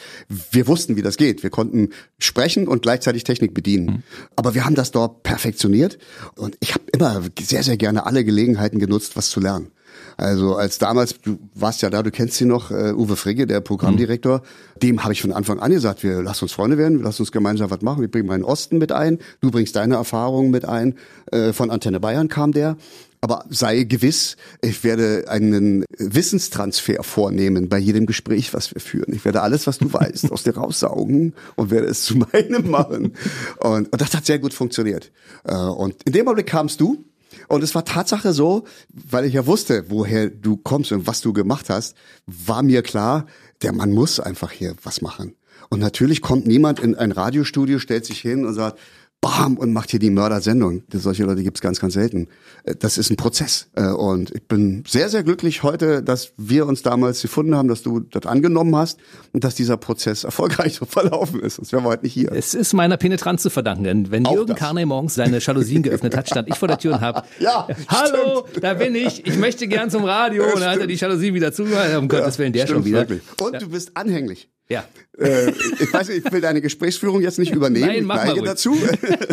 [0.51, 1.43] wir wussten, wie das geht.
[1.43, 3.87] Wir konnten sprechen und gleichzeitig Technik bedienen.
[3.87, 4.03] Mhm.
[4.37, 5.99] Aber wir haben das dort perfektioniert
[6.35, 9.71] und ich habe immer sehr, sehr gerne alle Gelegenheiten genutzt, was zu lernen.
[10.17, 13.61] Also als damals, du warst ja da, du kennst sie noch, uh, Uwe Frigge, der
[13.61, 14.81] Programmdirektor, mhm.
[14.81, 17.33] dem habe ich von Anfang an gesagt, wir lass uns Freunde werden, wir lass uns
[17.33, 20.95] gemeinsam was machen, wir bringen meinen Osten mit ein, du bringst deine Erfahrungen mit ein.
[21.35, 22.77] Uh, von Antenne Bayern kam der.
[23.21, 29.13] Aber sei gewiss, ich werde einen Wissenstransfer vornehmen bei jedem Gespräch, was wir führen.
[29.15, 33.15] Ich werde alles, was du weißt, aus dir raussaugen und werde es zu meinem machen.
[33.59, 35.11] Und, und das hat sehr gut funktioniert.
[35.45, 37.05] Äh, und in dem Augenblick kamst du
[37.49, 41.33] und es war Tatsache so, weil ich ja wusste, woher du kommst und was du
[41.33, 43.27] gemacht hast, war mir klar,
[43.63, 45.35] der Mann muss einfach hier was machen.
[45.69, 48.79] Und natürlich kommt niemand in ein Radiostudio, stellt sich hin und sagt,
[49.27, 50.83] bam, und macht hier die Mördersendung.
[50.93, 52.29] Solche Leute gibt's ganz, ganz selten.
[52.65, 53.69] Äh, das ist ein Prozess.
[53.75, 57.83] Äh, und ich bin sehr, sehr glücklich heute, dass wir uns damals gefunden haben, dass
[57.83, 58.99] du das angenommen hast
[59.33, 61.57] und dass dieser Prozess erfolgreich verlaufen ist.
[61.57, 62.33] Sonst wären wir heute nicht hier.
[62.33, 66.17] Es ist meiner Penetranz zu verdanken, denn wenn Auch Jürgen Karney morgens seine Jalousien geöffnet
[66.17, 68.65] hat, stand ich vor der Tür und hab, ja, hallo, stimmt.
[68.65, 70.45] da bin ich, ich möchte gern zum Radio.
[70.45, 71.97] Ja, und dann hat er die Jalousien wieder zugehört.
[71.97, 73.01] Um Gottes Willen, der schon wieder.
[73.01, 73.23] Wirklich.
[73.41, 73.59] Und ja.
[73.59, 74.49] du bist anhänglich.
[74.69, 74.85] Ja.
[75.19, 77.87] Äh, ich weiß nicht, ich will deine Gesprächsführung jetzt nicht übernehmen.
[77.87, 78.77] Nein, mach ich neige dazu.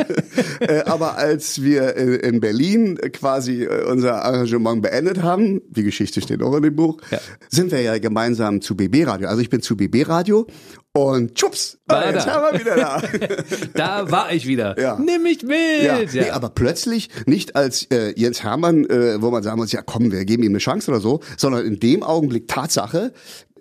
[0.60, 6.42] äh, aber als wir in Berlin quasi äh, unser Arrangement beendet haben, die Geschichte steht
[6.42, 7.20] auch in dem Buch, ja.
[7.50, 9.28] sind wir ja gemeinsam zu BB Radio.
[9.28, 10.48] Also ich bin zu BB Radio
[10.94, 12.34] und tschups, war jetzt da.
[12.36, 13.02] haben wir wieder da.
[13.74, 14.80] da war ich wieder.
[14.80, 15.00] Ja.
[15.00, 15.84] Nimm mich mit.
[15.84, 16.00] Ja.
[16.00, 16.08] ja.
[16.14, 20.12] Nee, aber plötzlich nicht als äh, Jens Hermann, äh, wo man sagen muss, ja komm,
[20.12, 23.12] wir geben ihm eine Chance oder so, sondern in dem Augenblick Tatsache,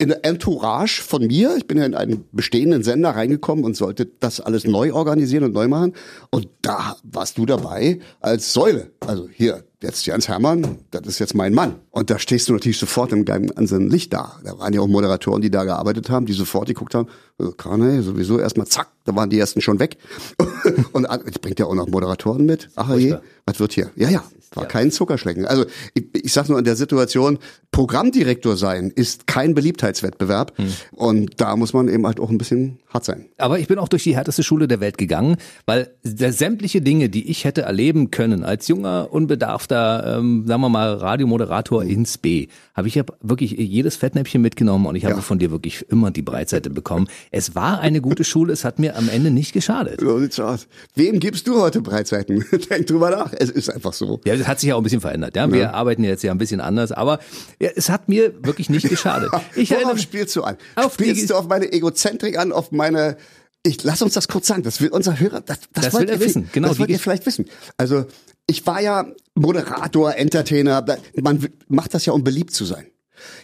[0.03, 1.57] in der Entourage von mir.
[1.57, 5.53] Ich bin ja in einen bestehenden Sender reingekommen und sollte das alles neu organisieren und
[5.53, 5.95] neu machen.
[6.31, 8.91] Und da warst du dabei als Säule.
[8.99, 11.77] Also hier, jetzt Jens Hermann, das ist jetzt mein Mann.
[11.91, 14.41] Und da stehst du natürlich sofort im ganzen Licht da.
[14.45, 18.03] Da waren ja auch Moderatoren, die da gearbeitet haben, die sofort geguckt haben, also, Karne,
[18.03, 19.97] sowieso erstmal zack, da waren die ersten schon weg.
[20.93, 22.71] und ich bringt ja auch noch Moderatoren mit.
[22.77, 23.17] Ach je,
[23.47, 23.91] was wird hier?
[23.97, 24.23] Ja, ja,
[24.55, 25.47] war kein Zuckerschlecken.
[25.47, 25.65] Also
[25.95, 27.39] ich, ich sag nur in der Situation,
[27.71, 30.57] Programmdirektor sein ist kein Beliebtheitswettbewerb.
[30.57, 30.73] Hm.
[30.93, 33.27] Und da muss man eben halt auch ein bisschen hart sein.
[33.39, 37.31] Aber ich bin auch durch die härteste Schule der Welt gegangen, weil sämtliche Dinge, die
[37.31, 42.89] ich hätte erleben können als junger, unbedarfter, ähm, sagen wir mal, Radiomoderator ins B, habe
[42.89, 45.21] ich ja wirklich jedes Fettnäpfchen mitgenommen und ich habe ja.
[45.23, 47.09] von dir wirklich immer die Breitseite bekommen.
[47.31, 50.01] Es war eine gute Schule, es hat mir mir am Ende nicht geschadet.
[50.01, 50.67] So sieht's aus.
[50.95, 52.45] Wem gibst du heute Breitseiten?
[52.71, 53.33] Denk drüber nach.
[53.33, 54.21] Es ist einfach so.
[54.25, 55.37] Ja, das hat sich ja auch ein bisschen verändert.
[55.37, 55.73] Ja, wir ja.
[55.73, 57.21] arbeiten jetzt ja ein bisschen anders, aber
[57.61, 59.31] ja, es hat mir wirklich nicht geschadet.
[59.55, 60.57] Ich Worauf erinnere, spielst du an?
[60.77, 63.17] Auf spielst du auf meine Egozentrik an, auf meine
[63.65, 66.15] ich lass uns das kurz sagen, das will unser Hörer, das, das, das wollt will
[66.15, 66.49] er wissen.
[66.53, 67.47] Genau, das wollt ihr vielleicht wissen.
[67.77, 68.07] Also
[68.47, 70.85] ich war ja Moderator, Entertainer,
[71.21, 72.87] man macht das ja, um beliebt zu sein.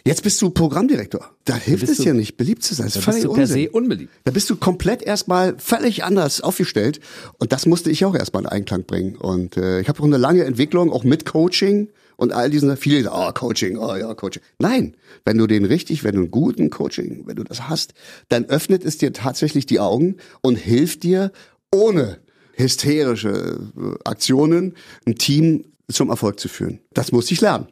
[0.05, 1.29] Jetzt bist du Programmdirektor.
[1.45, 2.87] Da hilft es ja nicht, beliebt zu sein.
[2.87, 4.11] Das ist völlig bist du per se unbeliebt.
[4.23, 6.99] Da bist du komplett erstmal völlig anders aufgestellt.
[7.37, 9.15] Und das musste ich auch erstmal in Einklang bringen.
[9.15, 13.09] Und äh, ich habe auch eine lange Entwicklung, auch mit Coaching und all diesen viele,
[13.11, 14.43] oh, Coaching, oh ja, Coaching.
[14.59, 17.93] Nein, wenn du den richtig, wenn du einen guten Coaching, wenn du das hast,
[18.27, 21.31] dann öffnet es dir tatsächlich die Augen und hilft dir
[21.73, 22.17] ohne
[22.53, 24.75] hysterische äh, Aktionen
[25.05, 26.79] ein Team zum Erfolg zu führen.
[26.93, 27.67] Das muss ich lernen.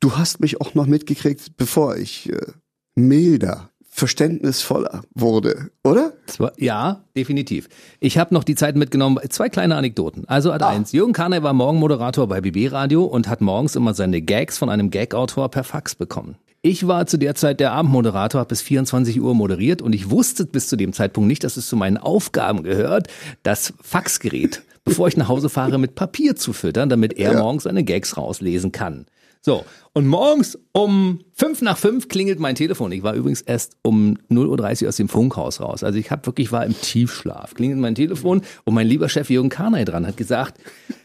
[0.00, 2.52] Du hast mich auch noch mitgekriegt, bevor ich äh,
[2.94, 6.12] milder verständnisvoller wurde, oder?
[6.58, 7.70] Ja, definitiv.
[7.98, 10.28] Ich habe noch die Zeit mitgenommen, zwei kleine Anekdoten.
[10.28, 10.68] Also Ad ah.
[10.68, 14.68] eins, Jürgen Karner war Morgenmoderator bei BB Radio und hat morgens immer seine Gags von
[14.68, 16.36] einem Gag-Autor per Fax bekommen.
[16.60, 20.44] Ich war zu der Zeit der Abendmoderator, habe bis 24 Uhr moderiert und ich wusste
[20.44, 23.08] bis zu dem Zeitpunkt nicht, dass es zu meinen Aufgaben gehört,
[23.44, 27.38] das Faxgerät, bevor ich nach Hause fahre, mit Papier zu füttern, damit er ja.
[27.38, 29.04] morgens seine Gags rauslesen kann.
[29.42, 32.90] So, und morgens um fünf nach fünf klingelt mein Telefon.
[32.90, 35.84] Ich war übrigens erst um 0.30 Uhr aus dem Funkhaus raus.
[35.84, 37.54] Also ich habe wirklich war im Tiefschlaf.
[37.54, 40.58] Klingelt mein Telefon und mein lieber Chef Jürgen Karnay dran hat gesagt,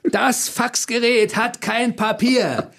[0.09, 2.71] das Faxgerät hat kein Papier.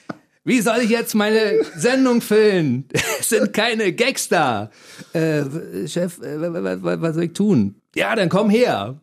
[0.44, 2.86] Wie soll ich jetzt meine Sendung füllen?
[3.20, 4.70] Es sind keine Gags da.
[5.12, 5.44] Äh,
[5.86, 6.40] Chef, äh,
[6.82, 7.76] was soll ich tun?
[7.94, 8.96] Ja, dann komm her.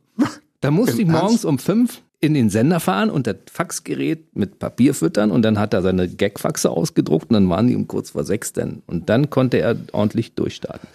[0.62, 4.93] Da musste ich morgens um fünf in den Sender fahren und das Faxgerät mit Papier
[4.93, 8.26] füttern und dann hat er seine Gagfaxe ausgedruckt und dann waren die um kurz vor
[8.26, 8.82] sechs denn.
[8.88, 10.89] Und dann konnte er ordentlich durchstarten.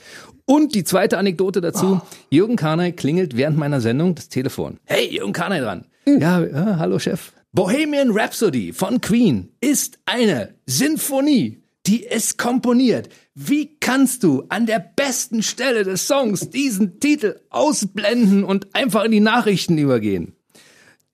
[0.46, 2.00] Und die zweite Anekdote dazu.
[2.02, 2.06] Oh.
[2.28, 4.78] Jürgen Karnay klingelt während meiner Sendung das Telefon.
[4.84, 5.86] Hey, Jürgen Karnay dran.
[6.04, 6.20] Mhm.
[6.20, 7.32] Ja, ja, hallo Chef.
[7.52, 13.08] Bohemian Rhapsody von Queen ist eine Sinfonie, die ist komponiert.
[13.34, 19.10] Wie kannst du an der besten Stelle des Songs diesen Titel ausblenden und einfach in
[19.10, 20.34] die Nachrichten übergehen?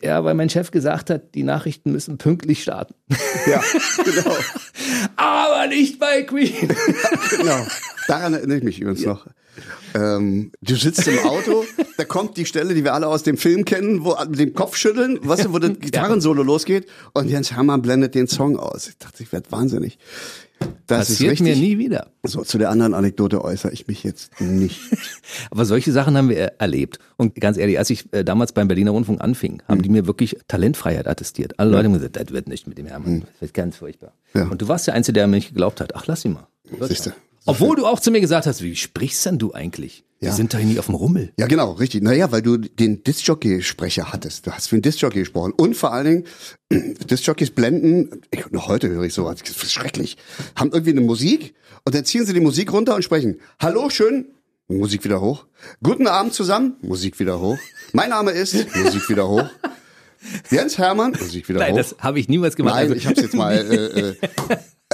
[0.02, 2.94] Ja, weil mein Chef gesagt hat, die Nachrichten müssen pünktlich starten.
[3.46, 3.62] Ja,
[4.04, 4.34] genau.
[5.16, 6.74] Aber nicht bei Queen.
[7.30, 7.66] genau.
[8.06, 9.10] Daran erinnere ich mich übrigens ja.
[9.10, 9.26] noch.
[9.94, 11.64] Ähm, du sitzt im Auto,
[11.98, 14.76] da kommt die Stelle, die wir alle aus dem Film kennen, wo mit dem Kopf
[14.76, 18.88] schütteln, weißt du, wo das Gitarrensolo losgeht und Jens Hermann blendet den Song aus.
[18.88, 19.98] Ich dachte, ich werde wahnsinnig.
[20.86, 21.56] Das Passiert ist richtig.
[21.56, 22.08] mir nie wieder.
[22.24, 24.80] So, zu der anderen Anekdote äußere ich mich jetzt nicht.
[25.50, 26.98] Aber solche Sachen haben wir erlebt.
[27.16, 29.82] Und ganz ehrlich, als ich äh, damals beim Berliner Rundfunk anfing, haben mhm.
[29.82, 31.58] die mir wirklich Talentfreiheit attestiert.
[31.60, 33.12] Alle Leute haben gesagt, das wird nicht mit dem Hermann.
[33.12, 33.20] Mhm.
[33.20, 34.12] Das wird ganz furchtbar.
[34.34, 34.48] Ja.
[34.48, 35.94] Und du warst der Einzige, der mir nicht geglaubt hat.
[35.94, 36.48] Ach, lass ihn mal.
[36.80, 37.14] Siehste.
[37.46, 40.04] Obwohl du auch zu mir gesagt hast, wie sprichst denn du eigentlich?
[40.20, 40.28] Ja.
[40.28, 41.32] Wir sind doch nie auf dem Rummel.
[41.38, 42.02] Ja, genau, richtig.
[42.02, 44.46] Naja, weil du den Discjockey-Sprecher hattest.
[44.46, 45.52] Du hast für den Discjockey gesprochen.
[45.56, 46.26] Und vor allen
[46.70, 50.18] Dingen, Discjockeys blenden, ich, noch heute höre ich sowas, das ist schrecklich,
[50.56, 54.26] haben irgendwie eine Musik und dann ziehen sie die Musik runter und sprechen, hallo, schön,
[54.68, 55.46] Musik wieder hoch.
[55.82, 57.58] Guten Abend zusammen, Musik wieder hoch.
[57.92, 59.48] Mein Name ist, Musik wieder hoch.
[60.50, 61.76] Jens Hermann, Musik wieder Nein, hoch.
[61.76, 62.74] Nein, das habe ich niemals gemacht.
[62.74, 62.94] Nein, also.
[62.94, 64.16] ich habe es jetzt mal äh, äh,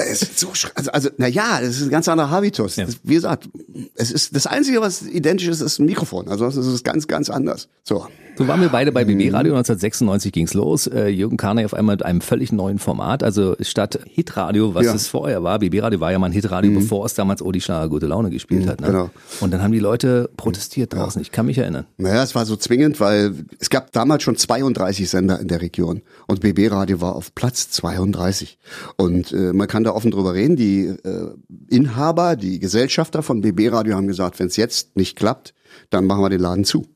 [0.06, 2.76] Es ist so, also, also, na ja, das ist ein ganz anderer Habitus.
[2.76, 2.86] Ja.
[2.86, 3.48] Das, wie gesagt,
[3.94, 6.28] es ist das Einzige, was identisch ist, ist ein Mikrofon.
[6.28, 7.68] Also es ist ganz, ganz anders.
[7.84, 8.06] So.
[8.38, 10.86] So waren wir beide bei BB Radio 1996 ging's los.
[10.86, 13.22] Äh, Jürgen Karnay auf einmal mit einem völlig neuen Format.
[13.22, 14.94] Also statt Hitradio, was ja.
[14.94, 16.76] es vorher war, BB Radio war ja mal ein Hitradio, mhm.
[16.76, 18.80] bevor es damals Odi Schlager Gute Laune gespielt mhm, hat.
[18.82, 18.88] Ne?
[18.88, 19.10] Genau.
[19.40, 21.20] Und dann haben die Leute protestiert draußen.
[21.20, 21.22] Ja.
[21.22, 21.86] Ich kann mich erinnern.
[21.96, 26.02] Naja, es war so zwingend, weil es gab damals schon 32 Sender in der Region
[26.26, 28.58] und BB Radio war auf Platz 32.
[28.96, 30.56] Und äh, man kann da offen drüber reden.
[30.56, 31.30] Die äh,
[31.70, 35.54] Inhaber, die Gesellschafter von BB Radio haben gesagt, wenn es jetzt nicht klappt,
[35.90, 36.86] dann machen wir den Laden zu.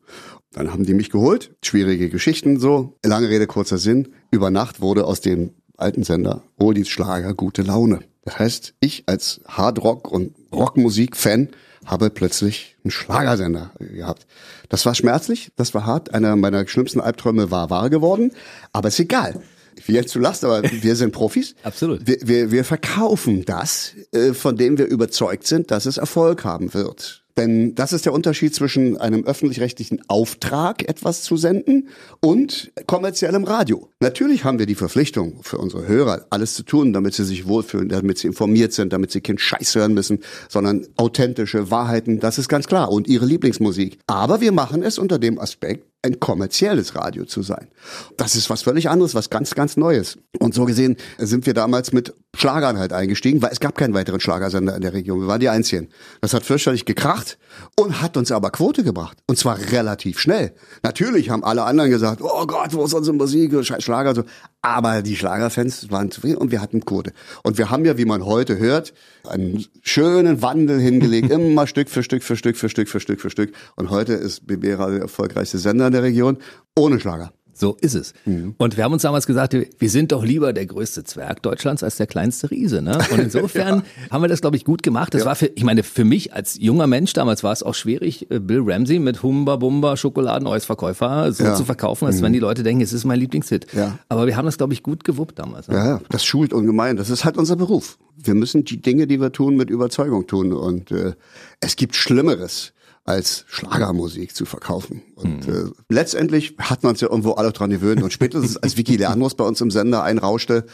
[0.60, 4.08] Dann haben die mich geholt, schwierige Geschichten so, lange Rede, kurzer Sinn.
[4.30, 8.00] Über Nacht wurde aus dem alten Sender Oldies Schlager gute Laune.
[8.26, 11.48] Das heißt, ich als Hardrock- und Rockmusik-Fan
[11.86, 14.26] habe plötzlich einen Schlagersender gehabt.
[14.68, 16.12] Das war schmerzlich, das war hart.
[16.12, 18.32] Einer meiner schlimmsten Albträume war wahr geworden,
[18.74, 19.42] aber ist egal.
[19.86, 21.54] Wie jetzt du lachst, aber wir sind Profis.
[21.62, 22.06] Absolut.
[22.06, 26.74] Wir, wir, wir verkaufen das, äh, von dem wir überzeugt sind, dass es Erfolg haben
[26.74, 27.19] wird.
[27.36, 31.88] Denn das ist der Unterschied zwischen einem öffentlich-rechtlichen Auftrag, etwas zu senden,
[32.20, 33.88] und kommerziellem Radio.
[34.00, 37.88] Natürlich haben wir die Verpflichtung für unsere Hörer, alles zu tun, damit sie sich wohlfühlen,
[37.88, 42.48] damit sie informiert sind, damit sie keinen Scheiß hören müssen, sondern authentische Wahrheiten, das ist
[42.48, 43.98] ganz klar, und ihre Lieblingsmusik.
[44.06, 47.68] Aber wir machen es unter dem Aspekt, ein kommerzielles Radio zu sein.
[48.16, 50.18] Das ist was völlig anderes, was ganz, ganz Neues.
[50.38, 54.20] Und so gesehen sind wir damals mit Schlagern halt eingestiegen, weil es gab keinen weiteren
[54.20, 55.20] Schlagersender in der Region.
[55.20, 55.88] Wir waren die Einzigen.
[56.20, 57.38] Das hat fürchterlich gekracht
[57.78, 59.18] und hat uns aber Quote gebracht.
[59.26, 60.54] Und zwar relativ schnell.
[60.82, 64.24] Natürlich haben alle anderen gesagt, oh Gott, wo ist unsere Musik, Schlager, so.
[64.62, 67.12] Aber die Schlagerfans waren zufrieden und wir hatten Quote.
[67.42, 68.92] Und wir haben ja, wie man heute hört,
[69.26, 73.30] einen schönen Wandel hingelegt, immer Stück für Stück für Stück für Stück für Stück für
[73.30, 73.52] Stück.
[73.76, 76.38] Und heute ist BB Radio der erfolgreichste Sender in der Region
[76.76, 77.32] ohne Schlager.
[77.60, 78.14] So ist es.
[78.24, 78.54] Mhm.
[78.56, 81.96] Und wir haben uns damals gesagt, wir sind doch lieber der größte Zwerg Deutschlands als
[81.96, 82.80] der kleinste Riese.
[82.80, 82.98] Ne?
[83.10, 84.10] Und insofern ja.
[84.10, 85.12] haben wir das, glaube ich, gut gemacht.
[85.12, 85.26] Das ja.
[85.26, 88.40] war für, ich meine, für mich als junger Mensch damals war es auch schwierig, äh,
[88.40, 91.54] Bill Ramsey mit Humba Bumba Schokoladen-Eusverkäufer so ja.
[91.54, 92.22] zu verkaufen, als mhm.
[92.22, 93.66] wenn die Leute denken, es ist mein Lieblingshit.
[94.08, 95.68] Aber wir haben das, glaube ich, gut gewuppt damals.
[95.68, 95.76] Ne?
[95.76, 96.96] Ja, das schult ungemein.
[96.96, 97.98] Das ist halt unser Beruf.
[98.16, 100.54] Wir müssen die Dinge, die wir tun, mit Überzeugung tun.
[100.54, 101.12] Und äh,
[101.60, 102.72] es gibt Schlimmeres
[103.04, 105.02] als Schlagermusik zu verkaufen.
[105.14, 105.54] Und mhm.
[105.54, 108.02] äh, letztendlich hat man uns ja irgendwo alle dran gewöhnt.
[108.02, 110.66] Und spätestens als Vicky Leandros bei uns im Sender einrauschte,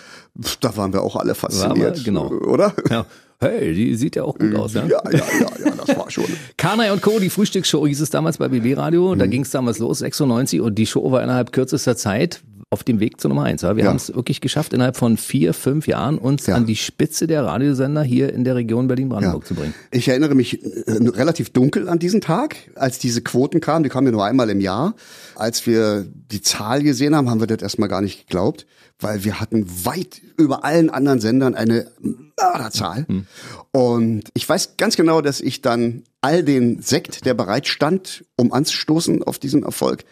[0.60, 1.98] da waren wir auch alle fasziniert.
[1.98, 2.28] Wir, genau.
[2.28, 2.74] Oder?
[2.90, 3.06] Ja.
[3.38, 4.86] Hey, die sieht ja auch gut aus, ja?
[4.86, 6.24] Ja, ja, ja, ja das war schon.
[6.56, 9.14] Kanai und Co., die Frühstücksshow hieß es damals bei BB Radio.
[9.14, 9.30] Da mhm.
[9.30, 13.20] ging es damals los, 96, und die Show war innerhalb kürzester Zeit auf dem Weg
[13.20, 13.62] zur Nummer eins.
[13.62, 13.76] Ja?
[13.76, 13.90] Wir ja.
[13.90, 16.56] haben es wirklich geschafft, innerhalb von vier, fünf Jahren uns ja.
[16.56, 19.74] an die Spitze der Radiosender hier in der Region Berlin-Brandenburg zu bringen.
[19.92, 23.84] Ich erinnere mich äh, relativ dunkel an diesen Tag, als diese Quoten kamen.
[23.84, 24.94] Die kamen ja nur einmal im Jahr.
[25.36, 28.66] Als wir die Zahl gesehen haben, haben wir das erstmal gar nicht geglaubt,
[28.98, 31.86] weil wir hatten weit über allen anderen Sendern eine
[32.36, 33.06] Mörderzahl.
[33.06, 33.26] Hm.
[33.70, 38.52] Und ich weiß ganz genau, dass ich dann all den Sekt, der bereit stand, um
[38.52, 40.04] anzustoßen auf diesen Erfolg,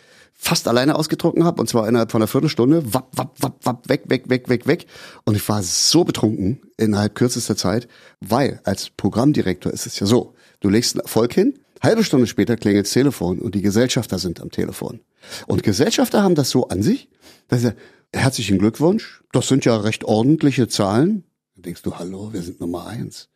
[0.45, 4.03] fast alleine ausgetrunken habe und zwar innerhalb von einer Viertelstunde, wapp, wapp, wapp, wapp, weg,
[4.09, 4.87] weg, weg, weg, weg.
[5.25, 7.89] Und ich war so betrunken innerhalb kürzester Zeit,
[8.21, 12.59] weil als Programmdirektor ist es ja so, du legst einen Erfolg hin, halbe Stunde später
[12.59, 15.01] klingelt das Telefon und die Gesellschafter sind am Telefon.
[15.47, 17.09] Und Gesellschafter haben das so an sich,
[17.49, 17.73] dass sie,
[18.13, 21.25] herzlichen Glückwunsch, das sind ja recht ordentliche Zahlen.
[21.55, 23.31] Dann denkst du, hallo, wir sind Nummer eins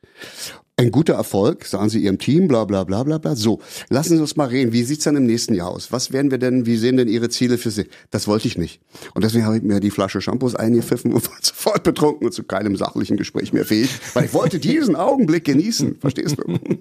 [0.78, 3.34] ein guter Erfolg, sagen Sie Ihrem Team, bla bla bla bla bla.
[3.34, 4.72] So, lassen Sie uns mal reden.
[4.72, 5.90] Wie sieht's dann im nächsten Jahr aus?
[5.90, 7.86] Was werden wir denn, wie sehen denn Ihre Ziele für Sie?
[8.10, 8.80] Das wollte ich nicht.
[9.14, 12.44] Und deswegen habe ich mir die Flasche Shampoos eingepfiffen und war sofort betrunken und zu
[12.44, 15.96] keinem sachlichen Gespräch mehr fähig, weil ich wollte diesen Augenblick genießen.
[16.00, 16.58] Verstehst du?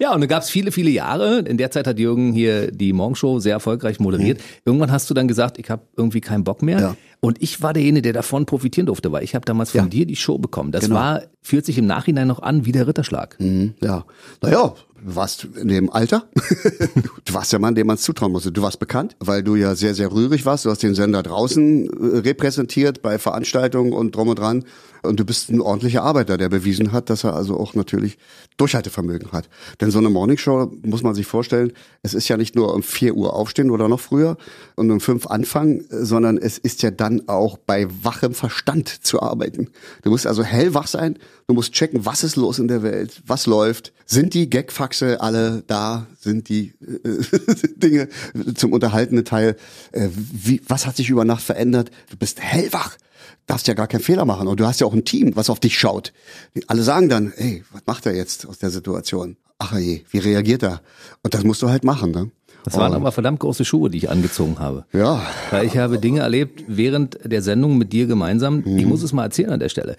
[0.00, 1.38] Ja, und da gab es viele, viele Jahre.
[1.38, 4.38] In der Zeit hat Jürgen hier die Morgenshow sehr erfolgreich moderiert.
[4.38, 4.42] Mhm.
[4.64, 6.80] Irgendwann hast du dann gesagt, ich habe irgendwie keinen Bock mehr.
[6.80, 6.96] Ja.
[7.20, 9.86] Und ich war derjenige, der davon profitieren durfte, weil ich habe damals von ja.
[9.86, 10.72] dir die Show bekommen.
[10.72, 10.96] Das genau.
[10.96, 13.21] war, fühlt sich im Nachhinein noch an wie der Ritterschlag.
[13.38, 14.04] Mhm, ja.
[14.40, 16.28] Naja, warst in dem Alter.
[17.24, 18.52] du warst der Mann, dem man es zutrauen musste.
[18.52, 20.64] Du warst bekannt, weil du ja sehr, sehr rührig warst.
[20.64, 24.64] Du hast den Sender draußen äh, repräsentiert bei Veranstaltungen und drum und dran.
[25.02, 28.18] Und du bist ein ordentlicher Arbeiter, der bewiesen hat, dass er also auch natürlich
[28.56, 29.48] Durchhaltevermögen hat.
[29.80, 33.14] Denn so eine Morningshow muss man sich vorstellen, es ist ja nicht nur um vier
[33.14, 34.36] Uhr aufstehen oder noch früher
[34.76, 39.70] und um fünf anfangen, sondern es ist ja dann auch bei wachem Verstand zu arbeiten.
[40.02, 43.46] Du musst also hellwach sein, du musst checken, was ist los in der Welt, was
[43.46, 47.22] läuft, sind die Gagfaxe alle da, sind die äh,
[47.76, 48.08] Dinge
[48.54, 49.56] zum unterhaltenen Teil,
[49.92, 52.96] äh, wie, was hat sich über Nacht verändert, du bist hellwach
[53.46, 54.46] darfst ja gar keinen Fehler machen.
[54.46, 56.12] Und du hast ja auch ein Team, was auf dich schaut.
[56.68, 59.36] Alle sagen dann, ey, was macht er jetzt aus der Situation?
[59.58, 60.80] Ach je, wie reagiert er?
[61.22, 62.30] Und das musst du halt machen, ne?
[62.64, 64.84] Das waren aber verdammt große Schuhe, die ich angezogen habe.
[64.92, 65.20] Ja.
[65.50, 68.62] Weil ich habe Dinge erlebt während der Sendung mit dir gemeinsam.
[68.64, 68.78] Mhm.
[68.78, 69.96] Ich muss es mal erzählen an der Stelle.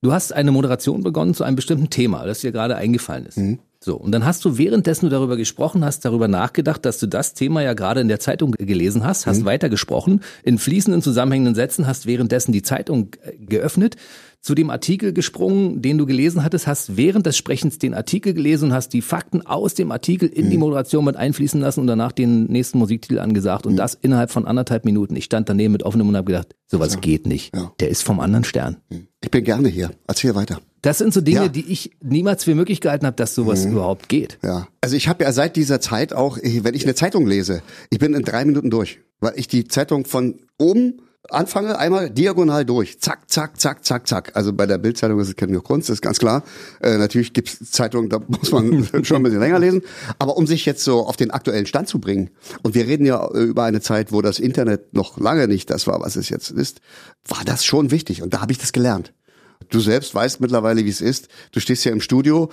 [0.00, 3.38] Du hast eine Moderation begonnen zu einem bestimmten Thema, das dir gerade eingefallen ist.
[3.38, 3.58] Mhm.
[3.80, 7.34] So, und dann hast du währenddessen du darüber gesprochen hast, darüber nachgedacht, dass du das
[7.34, 9.44] Thema ja gerade in der Zeitung gelesen hast, hast mhm.
[9.44, 13.96] weitergesprochen, in fließenden zusammenhängenden Sätzen, hast währenddessen die Zeitung äh, geöffnet,
[14.40, 18.66] zu dem Artikel gesprungen, den du gelesen hattest, hast während des Sprechens den Artikel gelesen
[18.66, 20.50] und hast die Fakten aus dem Artikel in mhm.
[20.50, 23.78] die Moderation mit einfließen lassen und danach den nächsten Musiktitel angesagt und mhm.
[23.78, 25.16] das innerhalb von anderthalb Minuten.
[25.16, 27.00] Ich stand daneben mit offenem Mund und habe gedacht, sowas ja.
[27.00, 27.54] geht nicht.
[27.54, 27.72] Ja.
[27.80, 28.76] Der ist vom anderen Stern.
[28.90, 29.08] Mhm.
[29.22, 29.90] Ich bin gerne hier.
[30.06, 30.60] Erzähl weiter.
[30.82, 31.48] Das sind so Dinge, ja.
[31.48, 33.72] die ich niemals für möglich gehalten habe, dass sowas mhm.
[33.72, 34.38] überhaupt geht.
[34.44, 34.68] Ja.
[34.80, 38.14] Also ich habe ja seit dieser Zeit auch, wenn ich eine Zeitung lese, ich bin
[38.14, 43.00] in drei Minuten durch, weil ich die Zeitung von oben anfange, einmal diagonal durch.
[43.00, 44.32] Zack, zack, zack, zack, zack.
[44.34, 46.42] Also bei der Bildzeitung ist es keine Kunst, ist ganz klar.
[46.80, 49.82] Äh, natürlich gibt es Zeitungen, da muss man schon ein bisschen länger lesen.
[50.18, 52.30] Aber um sich jetzt so auf den aktuellen Stand zu bringen,
[52.62, 55.86] und wir reden ja äh, über eine Zeit, wo das Internet noch lange nicht das
[55.86, 56.80] war, was es jetzt ist,
[57.26, 58.22] war das schon wichtig.
[58.22, 59.12] Und da habe ich das gelernt.
[59.70, 61.28] Du selbst weißt mittlerweile, wie es ist.
[61.52, 62.50] Du stehst ja im Studio,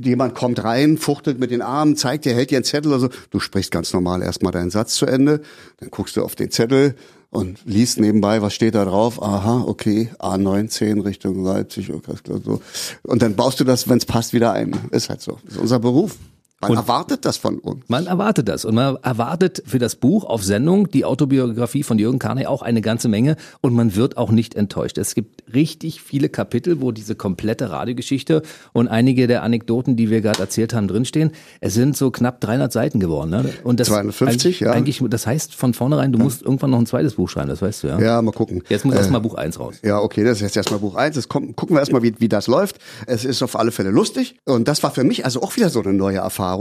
[0.00, 3.08] jemand kommt rein, fuchtelt mit den Armen, zeigt dir, hält dir einen Zettel oder so.
[3.30, 5.40] Du sprichst ganz normal erstmal deinen Satz zu Ende,
[5.78, 6.94] dann guckst du auf den Zettel
[7.32, 9.20] und liest nebenbei, was steht da drauf.
[9.22, 11.90] Aha, okay, A19 Richtung Leipzig.
[11.90, 12.12] Okay,
[12.44, 12.60] so.
[13.02, 14.78] Und dann baust du das, wenn es passt, wieder ein.
[14.90, 15.38] Ist halt so.
[15.44, 16.16] Das ist unser Beruf.
[16.62, 17.84] Man Und- erwartet das von uns.
[17.88, 22.20] Man erwartet das und man erwartet für das Buch auf Sendung, die Autobiografie von Jürgen
[22.20, 24.96] Karney, auch eine ganze Menge und man wird auch nicht enttäuscht.
[24.96, 30.20] Es gibt richtig viele Kapitel, wo diese komplette Radiogeschichte und einige der Anekdoten, die wir
[30.20, 31.32] gerade erzählt haben, drinstehen.
[31.60, 33.30] Es sind so knapp 300 Seiten geworden.
[33.30, 33.52] Ne?
[33.64, 34.70] Und das 250, eigentlich, ja.
[34.70, 37.82] Eigentlich, das heißt von vornherein, du musst irgendwann noch ein zweites Buch schreiben, das weißt
[37.82, 37.98] du ja.
[38.00, 38.62] Ja, mal gucken.
[38.68, 39.74] Jetzt muss erst mal Buch 1 raus.
[39.82, 41.16] Ja, okay, das ist jetzt erstmal Buch eins.
[41.16, 42.76] Jetzt kommt, gucken wir erstmal, wie, wie das läuft.
[43.06, 44.36] Es ist auf alle Fälle lustig.
[44.44, 46.51] Und das war für mich also auch wieder so eine neue Erfahrung.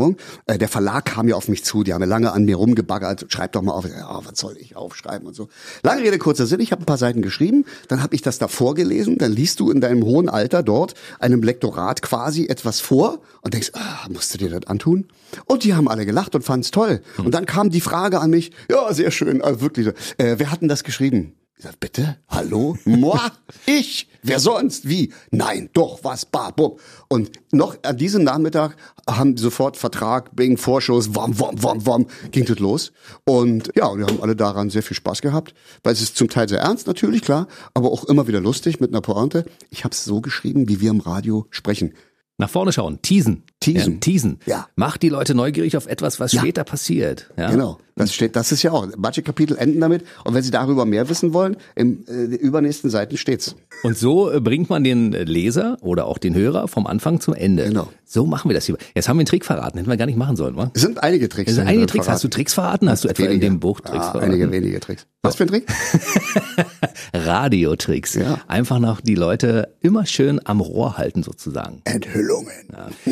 [0.45, 3.25] Äh, der Verlag kam ja auf mich zu, die haben ja lange an mir rumgebaggert.
[3.29, 3.85] Schreib doch mal auf.
[3.85, 5.49] Ja, was soll ich aufschreiben und so.
[5.83, 6.59] Lange Rede, kurzer Sinn.
[6.59, 7.65] Ich habe ein paar Seiten geschrieben.
[7.87, 9.17] Dann habe ich das da vorgelesen.
[9.17, 13.71] Dann liest du in deinem hohen Alter dort einem Lektorat quasi etwas vor und denkst,
[13.73, 15.05] ah, musst du dir das antun?
[15.45, 17.01] Und die haben alle gelacht und fanden es toll.
[17.17, 19.87] Und dann kam die Frage an mich, ja, sehr schön, also wirklich.
[20.17, 21.33] Äh, wer hat denn das geschrieben?
[21.61, 22.17] Ich sag, bitte?
[22.27, 22.75] Hallo?
[22.85, 23.19] Moi?
[23.67, 24.07] Ich?
[24.23, 24.89] Wer sonst?
[24.89, 25.13] Wie?
[25.29, 26.25] Nein, doch, was?
[26.25, 26.81] Babub.
[27.07, 28.75] Und noch an diesem Nachmittag
[29.07, 32.93] haben sofort Vertrag, Bing, Vorschuss, wam, wam, wam, wam, ging das los.
[33.25, 35.53] Und ja, wir haben alle daran sehr viel Spaß gehabt,
[35.83, 38.89] weil es ist zum Teil sehr ernst, natürlich, klar, aber auch immer wieder lustig mit
[38.89, 39.45] einer Pointe.
[39.69, 41.93] Ich habe es so geschrieben, wie wir im Radio sprechen.
[42.39, 43.43] Nach vorne schauen, teasen.
[43.61, 43.93] Teasen.
[43.93, 44.39] Ja, teasen.
[44.45, 44.67] Ja.
[44.75, 46.41] Macht die Leute neugierig auf etwas, was Ja.
[46.41, 47.29] später passiert.
[47.37, 47.51] Ja?
[47.51, 47.77] Genau.
[47.95, 48.87] Das steht, das ist ja auch.
[48.97, 50.03] Manche Kapitel enden damit.
[50.23, 53.55] Und wenn Sie darüber mehr wissen wollen, im äh, übernächsten Seiten steht's.
[53.83, 57.65] Und so äh, bringt man den Leser oder auch den Hörer vom Anfang zum Ende.
[57.65, 57.89] Genau.
[58.05, 58.77] So machen wir das hier.
[58.95, 60.71] Jetzt haben wir einen Trick verraten, hätten wir gar nicht machen sollen, wa?
[60.73, 61.51] Es sind einige Tricks.
[61.51, 62.07] Es sind einige Tricks.
[62.07, 62.31] Hast du verraten.
[62.35, 62.89] Tricks verraten?
[62.89, 63.45] Hast du etwa in Wenige.
[63.45, 64.31] dem Buch Tricks ja, verraten?
[64.31, 65.05] Einige wenige Tricks.
[65.21, 65.67] Was für ein Trick?
[67.13, 68.15] Radiotricks.
[68.15, 68.39] Ja.
[68.47, 71.81] Einfach noch die Leute immer schön am Rohr halten sozusagen.
[71.85, 72.51] Enthüllungen.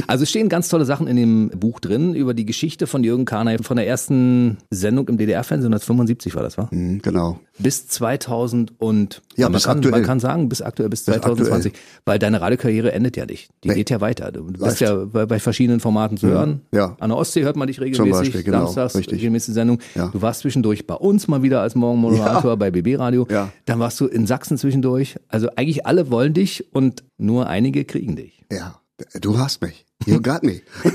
[0.07, 3.25] Also es stehen ganz tolle Sachen in dem Buch drin über die Geschichte von Jürgen
[3.25, 6.69] Karney von der ersten Sendung im DDR-Fernsehen, 1975 war das, war?
[6.73, 7.39] Mhm, genau.
[7.57, 9.91] Bis 2000 und Ja, man, bis kann, aktuell.
[9.91, 11.73] man kann sagen bis aktuell bis 2020,
[12.05, 13.49] weil deine Radiokarriere endet ja nicht.
[13.65, 13.73] Die Nee.
[13.75, 14.31] geht ja weiter.
[14.31, 14.79] Du bist Läuft.
[14.81, 16.61] ja bei, bei verschiedenen Formaten zu hören.
[16.73, 16.95] Ja.
[17.01, 19.17] An der Ostsee hört man dich regelmäßig, Beispiel, genau, samstags richtig.
[19.17, 19.79] regelmäßige Sendung.
[19.95, 20.07] Ja.
[20.07, 22.55] Du warst zwischendurch bei uns mal wieder als Morgenmoderator Ja.
[22.55, 23.27] bei BB Radio.
[23.29, 23.51] Ja.
[23.65, 25.17] Dann warst du in Sachsen zwischendurch.
[25.27, 28.45] Also eigentlich alle wollen dich und nur einige kriegen dich.
[28.49, 28.79] Ja,
[29.19, 29.85] du hast mich.
[30.05, 30.61] You got me.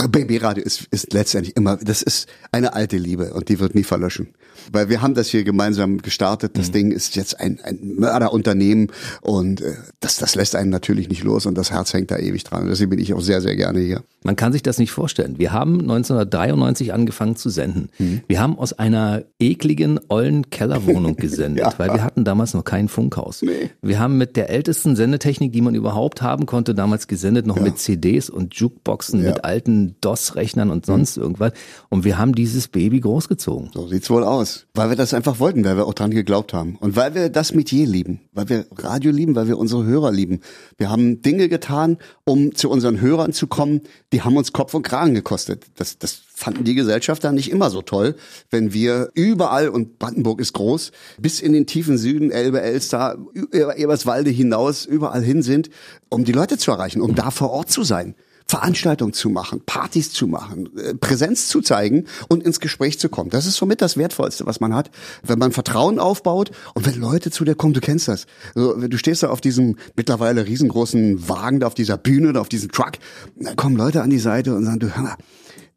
[0.00, 3.82] Äh, Babyradio ist, ist letztendlich immer, das ist eine alte Liebe und die wird nie
[3.84, 4.28] verlöschen.
[4.72, 6.54] Weil wir haben das hier gemeinsam gestartet.
[6.54, 6.58] Mhm.
[6.60, 8.88] Das Ding ist jetzt ein, ein Mörderunternehmen
[9.22, 12.44] und äh, das, das lässt einen natürlich nicht los und das Herz hängt da ewig
[12.44, 12.66] dran.
[12.68, 14.02] Deswegen bin ich auch sehr, sehr gerne hier.
[14.24, 15.38] Man kann sich das nicht vorstellen.
[15.38, 17.88] Wir haben 1993 angefangen zu senden.
[17.98, 18.20] Mhm.
[18.26, 21.72] Wir haben aus einer ekligen, ollen Kellerwohnung gesendet, Ja.
[21.78, 23.42] weil wir hatten damals noch kein Funkhaus.
[23.42, 23.70] Nee.
[23.82, 27.78] Wir haben mit der ältesten Sendetechnik, die man überhaupt haben konnte, damals gesendet, noch mit
[27.78, 29.30] CDs und Jukeboxen, Ja.
[29.30, 31.52] mit alten DOS-Rechnern und sonst irgendwas.
[31.90, 33.70] Und wir haben dieses Baby großgezogen.
[33.72, 34.66] So sieht's wohl aus.
[34.74, 36.76] Weil wir das einfach wollten, weil wir auch dran geglaubt haben.
[36.80, 38.20] Und weil wir das Metier lieben.
[38.32, 40.40] Weil wir Radio lieben, weil wir unsere Hörer lieben.
[40.76, 43.82] Wir haben Dinge getan, um zu unseren Hörern zu kommen,
[44.12, 45.66] die haben uns Kopf und Kragen gekostet.
[45.76, 48.14] Das, das fanden die Gesellschafter nicht immer so toll,
[48.50, 53.18] wenn wir überall, und Brandenburg ist groß, bis in den tiefen Süden, Elbe, Elster,
[53.52, 55.68] Eberswalde hinaus, überall hin sind,
[56.08, 58.14] um die Leute zu erreichen, um da vor Ort zu sein.
[58.50, 63.28] Veranstaltungen zu machen, Partys zu machen, äh, Präsenz zu zeigen und ins Gespräch zu kommen.
[63.28, 64.90] Das ist somit das Wertvollste, was man hat,
[65.22, 68.24] wenn man Vertrauen aufbaut und wenn Leute zu dir kommen, du kennst das.
[68.54, 72.72] Du stehst da auf diesem mittlerweile riesengroßen Wagen, da auf dieser Bühne, da auf diesem
[72.72, 72.92] Truck,
[73.36, 75.16] da kommen Leute an die Seite und sagen, du hör mal,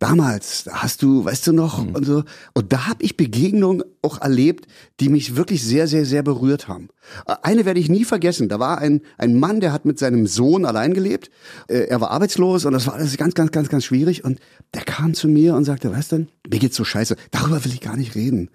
[0.02, 2.24] damals da hast du, weißt du noch, und so.
[2.54, 4.66] Und da habe ich Begegnungen auch erlebt,
[5.00, 6.90] die mich wirklich sehr, sehr, sehr berührt haben.
[7.28, 8.50] Äh, Eine werde ich nie vergessen.
[8.50, 11.30] Da war ein, ein Mann, der hat mit seinem Sohn allein gelebt.
[11.68, 14.24] Äh, Er war arbeitslos und das war alles ganz, ganz, ganz, ganz schwierig.
[14.24, 14.40] Und
[14.74, 17.16] der kam zu mir und sagte, weißt du, mir geht's so scheiße.
[17.30, 18.50] Darüber will ich gar nicht reden.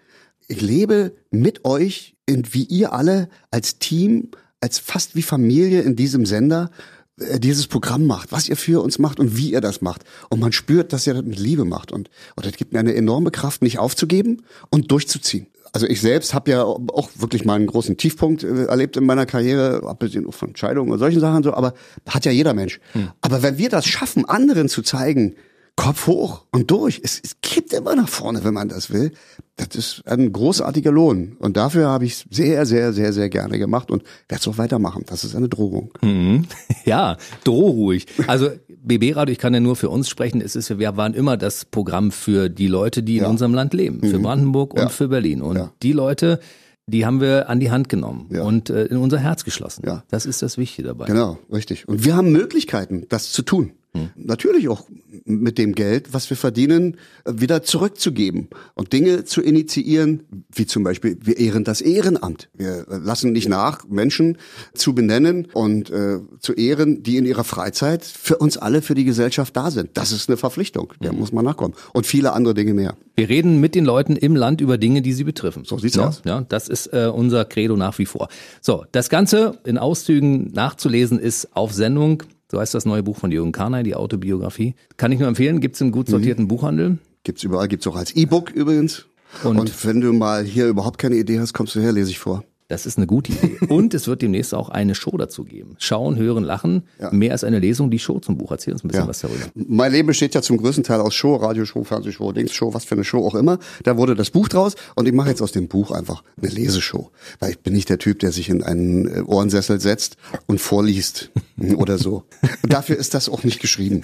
[0.48, 4.30] Ich lebe mit euch, in, wie ihr alle als Team,
[4.60, 6.70] als fast wie Familie in diesem Sender
[7.16, 10.04] dieses Programm macht, was ihr für uns macht und wie ihr das macht.
[10.28, 11.90] Und man spürt, dass ihr das mit Liebe macht.
[11.90, 15.46] Und, und das gibt mir eine enorme Kraft, nicht aufzugeben und durchzuziehen.
[15.72, 19.26] Also ich selbst habe ja auch wirklich mal einen großen Tiefpunkt äh, erlebt in meiner
[19.26, 21.74] Karriere, abgesehen von Scheidungen und solchen Sachen so, aber
[22.06, 22.80] hat ja jeder Mensch.
[23.20, 25.36] Aber wenn wir das schaffen, anderen zu zeigen,
[25.76, 27.00] Kopf hoch und durch.
[27.04, 29.12] Es, es kippt immer nach vorne, wenn man das will.
[29.56, 31.36] Das ist ein großartiger Lohn.
[31.38, 34.56] Und dafür habe ich es sehr, sehr, sehr, sehr gerne gemacht und werde es auch
[34.58, 35.04] weitermachen.
[35.06, 35.92] Das ist eine Drohung.
[36.84, 38.06] Ja, droh ruhig.
[38.28, 40.40] Also BB Radio, ich kann ja nur für uns sprechen.
[40.40, 43.28] Es ist, wir waren immer das Programm für die Leute, die in Ja.
[43.28, 44.88] unserem Land leben, für Brandenburg und Ja.
[44.88, 45.42] für Berlin.
[45.42, 45.72] Und Ja.
[45.82, 46.38] die Leute,
[46.86, 48.42] die haben wir an die Hand genommen Ja.
[48.44, 49.82] und äh, in unser Herz geschlossen.
[49.84, 50.04] Ja.
[50.10, 51.06] Das ist das Wichtige dabei.
[51.06, 51.88] Genau, richtig.
[51.88, 53.72] Und wir haben Möglichkeiten, das zu tun.
[54.16, 54.86] Natürlich auch
[55.24, 60.22] mit dem Geld, was wir verdienen, wieder zurückzugeben und Dinge zu initiieren,
[60.52, 62.48] wie zum Beispiel, wir ehren das Ehrenamt.
[62.54, 64.38] Wir lassen nicht nach, Menschen
[64.74, 69.04] zu benennen und äh, zu ehren, die in ihrer Freizeit für uns alle, für die
[69.04, 69.90] Gesellschaft da sind.
[69.94, 71.18] Das ist eine Verpflichtung, der mhm.
[71.18, 71.74] muss man nachkommen.
[71.92, 72.96] Und viele andere Dinge mehr.
[73.14, 75.64] Wir reden mit den Leuten im Land über Dinge, die sie betreffen.
[75.64, 76.22] So sieht's ja, aus.
[76.24, 78.28] Ja, das ist äh, unser Credo nach wie vor.
[78.60, 82.22] So, das Ganze in Auszügen nachzulesen ist auf Sendung.
[82.50, 84.74] So heißt das neue Buch von Jürgen Karnay, die Autobiografie.
[84.96, 86.48] Kann ich nur empfehlen, gibt's im gut sortierten mhm.
[86.48, 86.98] Buchhandel.
[87.24, 89.06] Gibt's überall, gibt's auch als E-Book übrigens.
[89.42, 92.18] Und, Und wenn du mal hier überhaupt keine Idee hast, kommst du her, lese ich
[92.18, 92.44] vor.
[92.68, 93.58] Das ist eine gute Idee.
[93.68, 95.76] Und es wird demnächst auch eine Show dazu geben.
[95.78, 96.82] Schauen, hören, lachen.
[97.00, 97.12] Ja.
[97.12, 98.50] Mehr als eine Lesung, die Show zum Buch.
[98.50, 99.08] Erzähl uns ein bisschen ja.
[99.08, 99.44] was darüber.
[99.54, 103.04] Mein Leben besteht ja zum größten Teil aus Show, Radioshow, Fernsehshow, Dingsshow, was für eine
[103.04, 103.58] Show auch immer.
[103.84, 107.10] Da wurde das Buch draus und ich mache jetzt aus dem Buch einfach eine Leseshow.
[107.38, 111.30] Weil ich bin nicht der Typ, der sich in einen äh, Ohrensessel setzt und vorliest
[111.76, 112.24] oder so.
[112.62, 114.02] Und dafür ist das auch nicht geschrieben.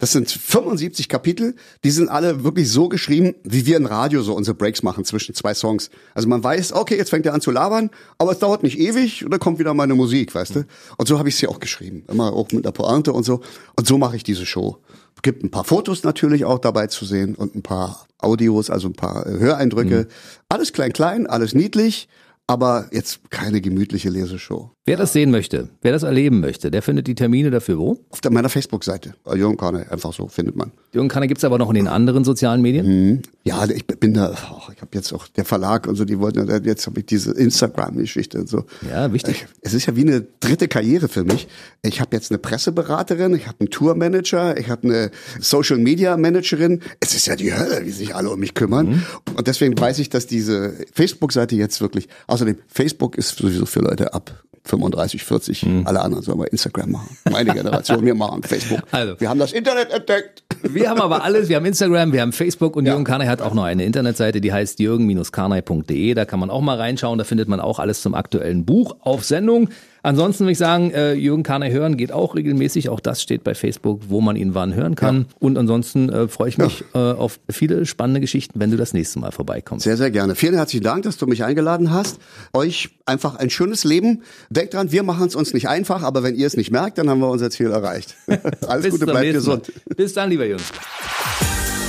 [0.00, 4.34] Das sind 75 Kapitel, die sind alle wirklich so geschrieben, wie wir im Radio so
[4.34, 5.88] unsere Breaks machen zwischen zwei Songs.
[6.14, 9.24] Also man weiß, okay, jetzt fängt er an zu labern aber es dauert nicht ewig
[9.24, 10.64] und dann kommt wieder meine Musik, weißt du?
[10.96, 12.04] Und so habe ich sie auch geschrieben.
[12.08, 13.40] Immer auch mit einer Pointe und so.
[13.76, 14.78] Und so mache ich diese Show.
[15.22, 18.94] Gibt ein paar Fotos natürlich auch dabei zu sehen und ein paar Audios, also ein
[18.94, 20.00] paar Höreindrücke.
[20.02, 20.06] Mhm.
[20.48, 22.08] Alles klein, klein, alles niedlich
[22.46, 24.72] aber jetzt keine gemütliche Leseshow.
[24.84, 28.00] Wer das sehen möchte, wer das erleben möchte, der findet die Termine dafür wo?
[28.10, 29.14] Auf meiner Facebook-Seite.
[29.32, 30.72] Jürgen Kahne, einfach so findet man.
[30.92, 32.86] Jürgen Kahne gibt's aber noch in den anderen sozialen Medien?
[32.86, 33.22] Mhm.
[33.44, 36.88] Ja, ich bin da, ich habe jetzt auch der Verlag und so, die wollten, jetzt
[36.88, 38.64] habe ich diese Instagram-Geschichte und so.
[38.90, 39.46] Ja, wichtig.
[39.60, 41.46] Es ist ja wie eine dritte Karriere für mich.
[41.82, 46.80] Ich habe jetzt eine Presseberaterin, ich habe einen Tourmanager, ich habe eine Social-Media-Managerin.
[46.98, 48.86] Es ist ja die Hölle, wie sich alle um mich kümmern.
[48.88, 49.02] Mhm.
[49.36, 54.12] Und deswegen weiß ich, dass diese Facebook-Seite jetzt wirklich, außerdem Facebook ist sowieso für Leute
[54.12, 55.66] ab 35, 40.
[55.66, 55.86] Mhm.
[55.86, 57.16] Alle anderen sollen mal Instagram machen.
[57.30, 58.80] Meine Generation, wir machen Facebook.
[58.92, 59.20] Also.
[59.20, 60.44] Wir haben das Internet entdeckt.
[60.62, 61.48] Wir haben aber alles.
[61.48, 62.92] Wir haben Instagram, wir haben Facebook und ja.
[62.92, 66.14] Jürgen Karnay hat auch noch eine Internetseite, die heißt jürgen-karnay.de.
[66.14, 67.18] Da kann man auch mal reinschauen.
[67.18, 69.68] Da findet man auch alles zum aktuellen Buch auf Sendung.
[70.02, 72.88] Ansonsten würde ich sagen, äh, Jürgen Kahner hören geht auch regelmäßig.
[72.88, 75.18] Auch das steht bei Facebook, wo man ihn wann hören kann.
[75.18, 75.36] Ja.
[75.38, 77.12] Und ansonsten äh, freue ich mich ja.
[77.12, 79.84] äh, auf viele spannende Geschichten, wenn du das nächste Mal vorbeikommst.
[79.84, 80.34] Sehr, sehr gerne.
[80.34, 82.18] Vielen herzlichen Dank, dass du mich eingeladen hast.
[82.52, 84.22] Euch einfach ein schönes Leben.
[84.50, 87.08] Denkt dran, wir machen es uns nicht einfach, aber wenn ihr es nicht merkt, dann
[87.08, 88.16] haben wir unser Ziel erreicht.
[88.66, 89.72] Alles Gute, bleibt gesund.
[89.96, 90.64] Bis dann, lieber Jürgen.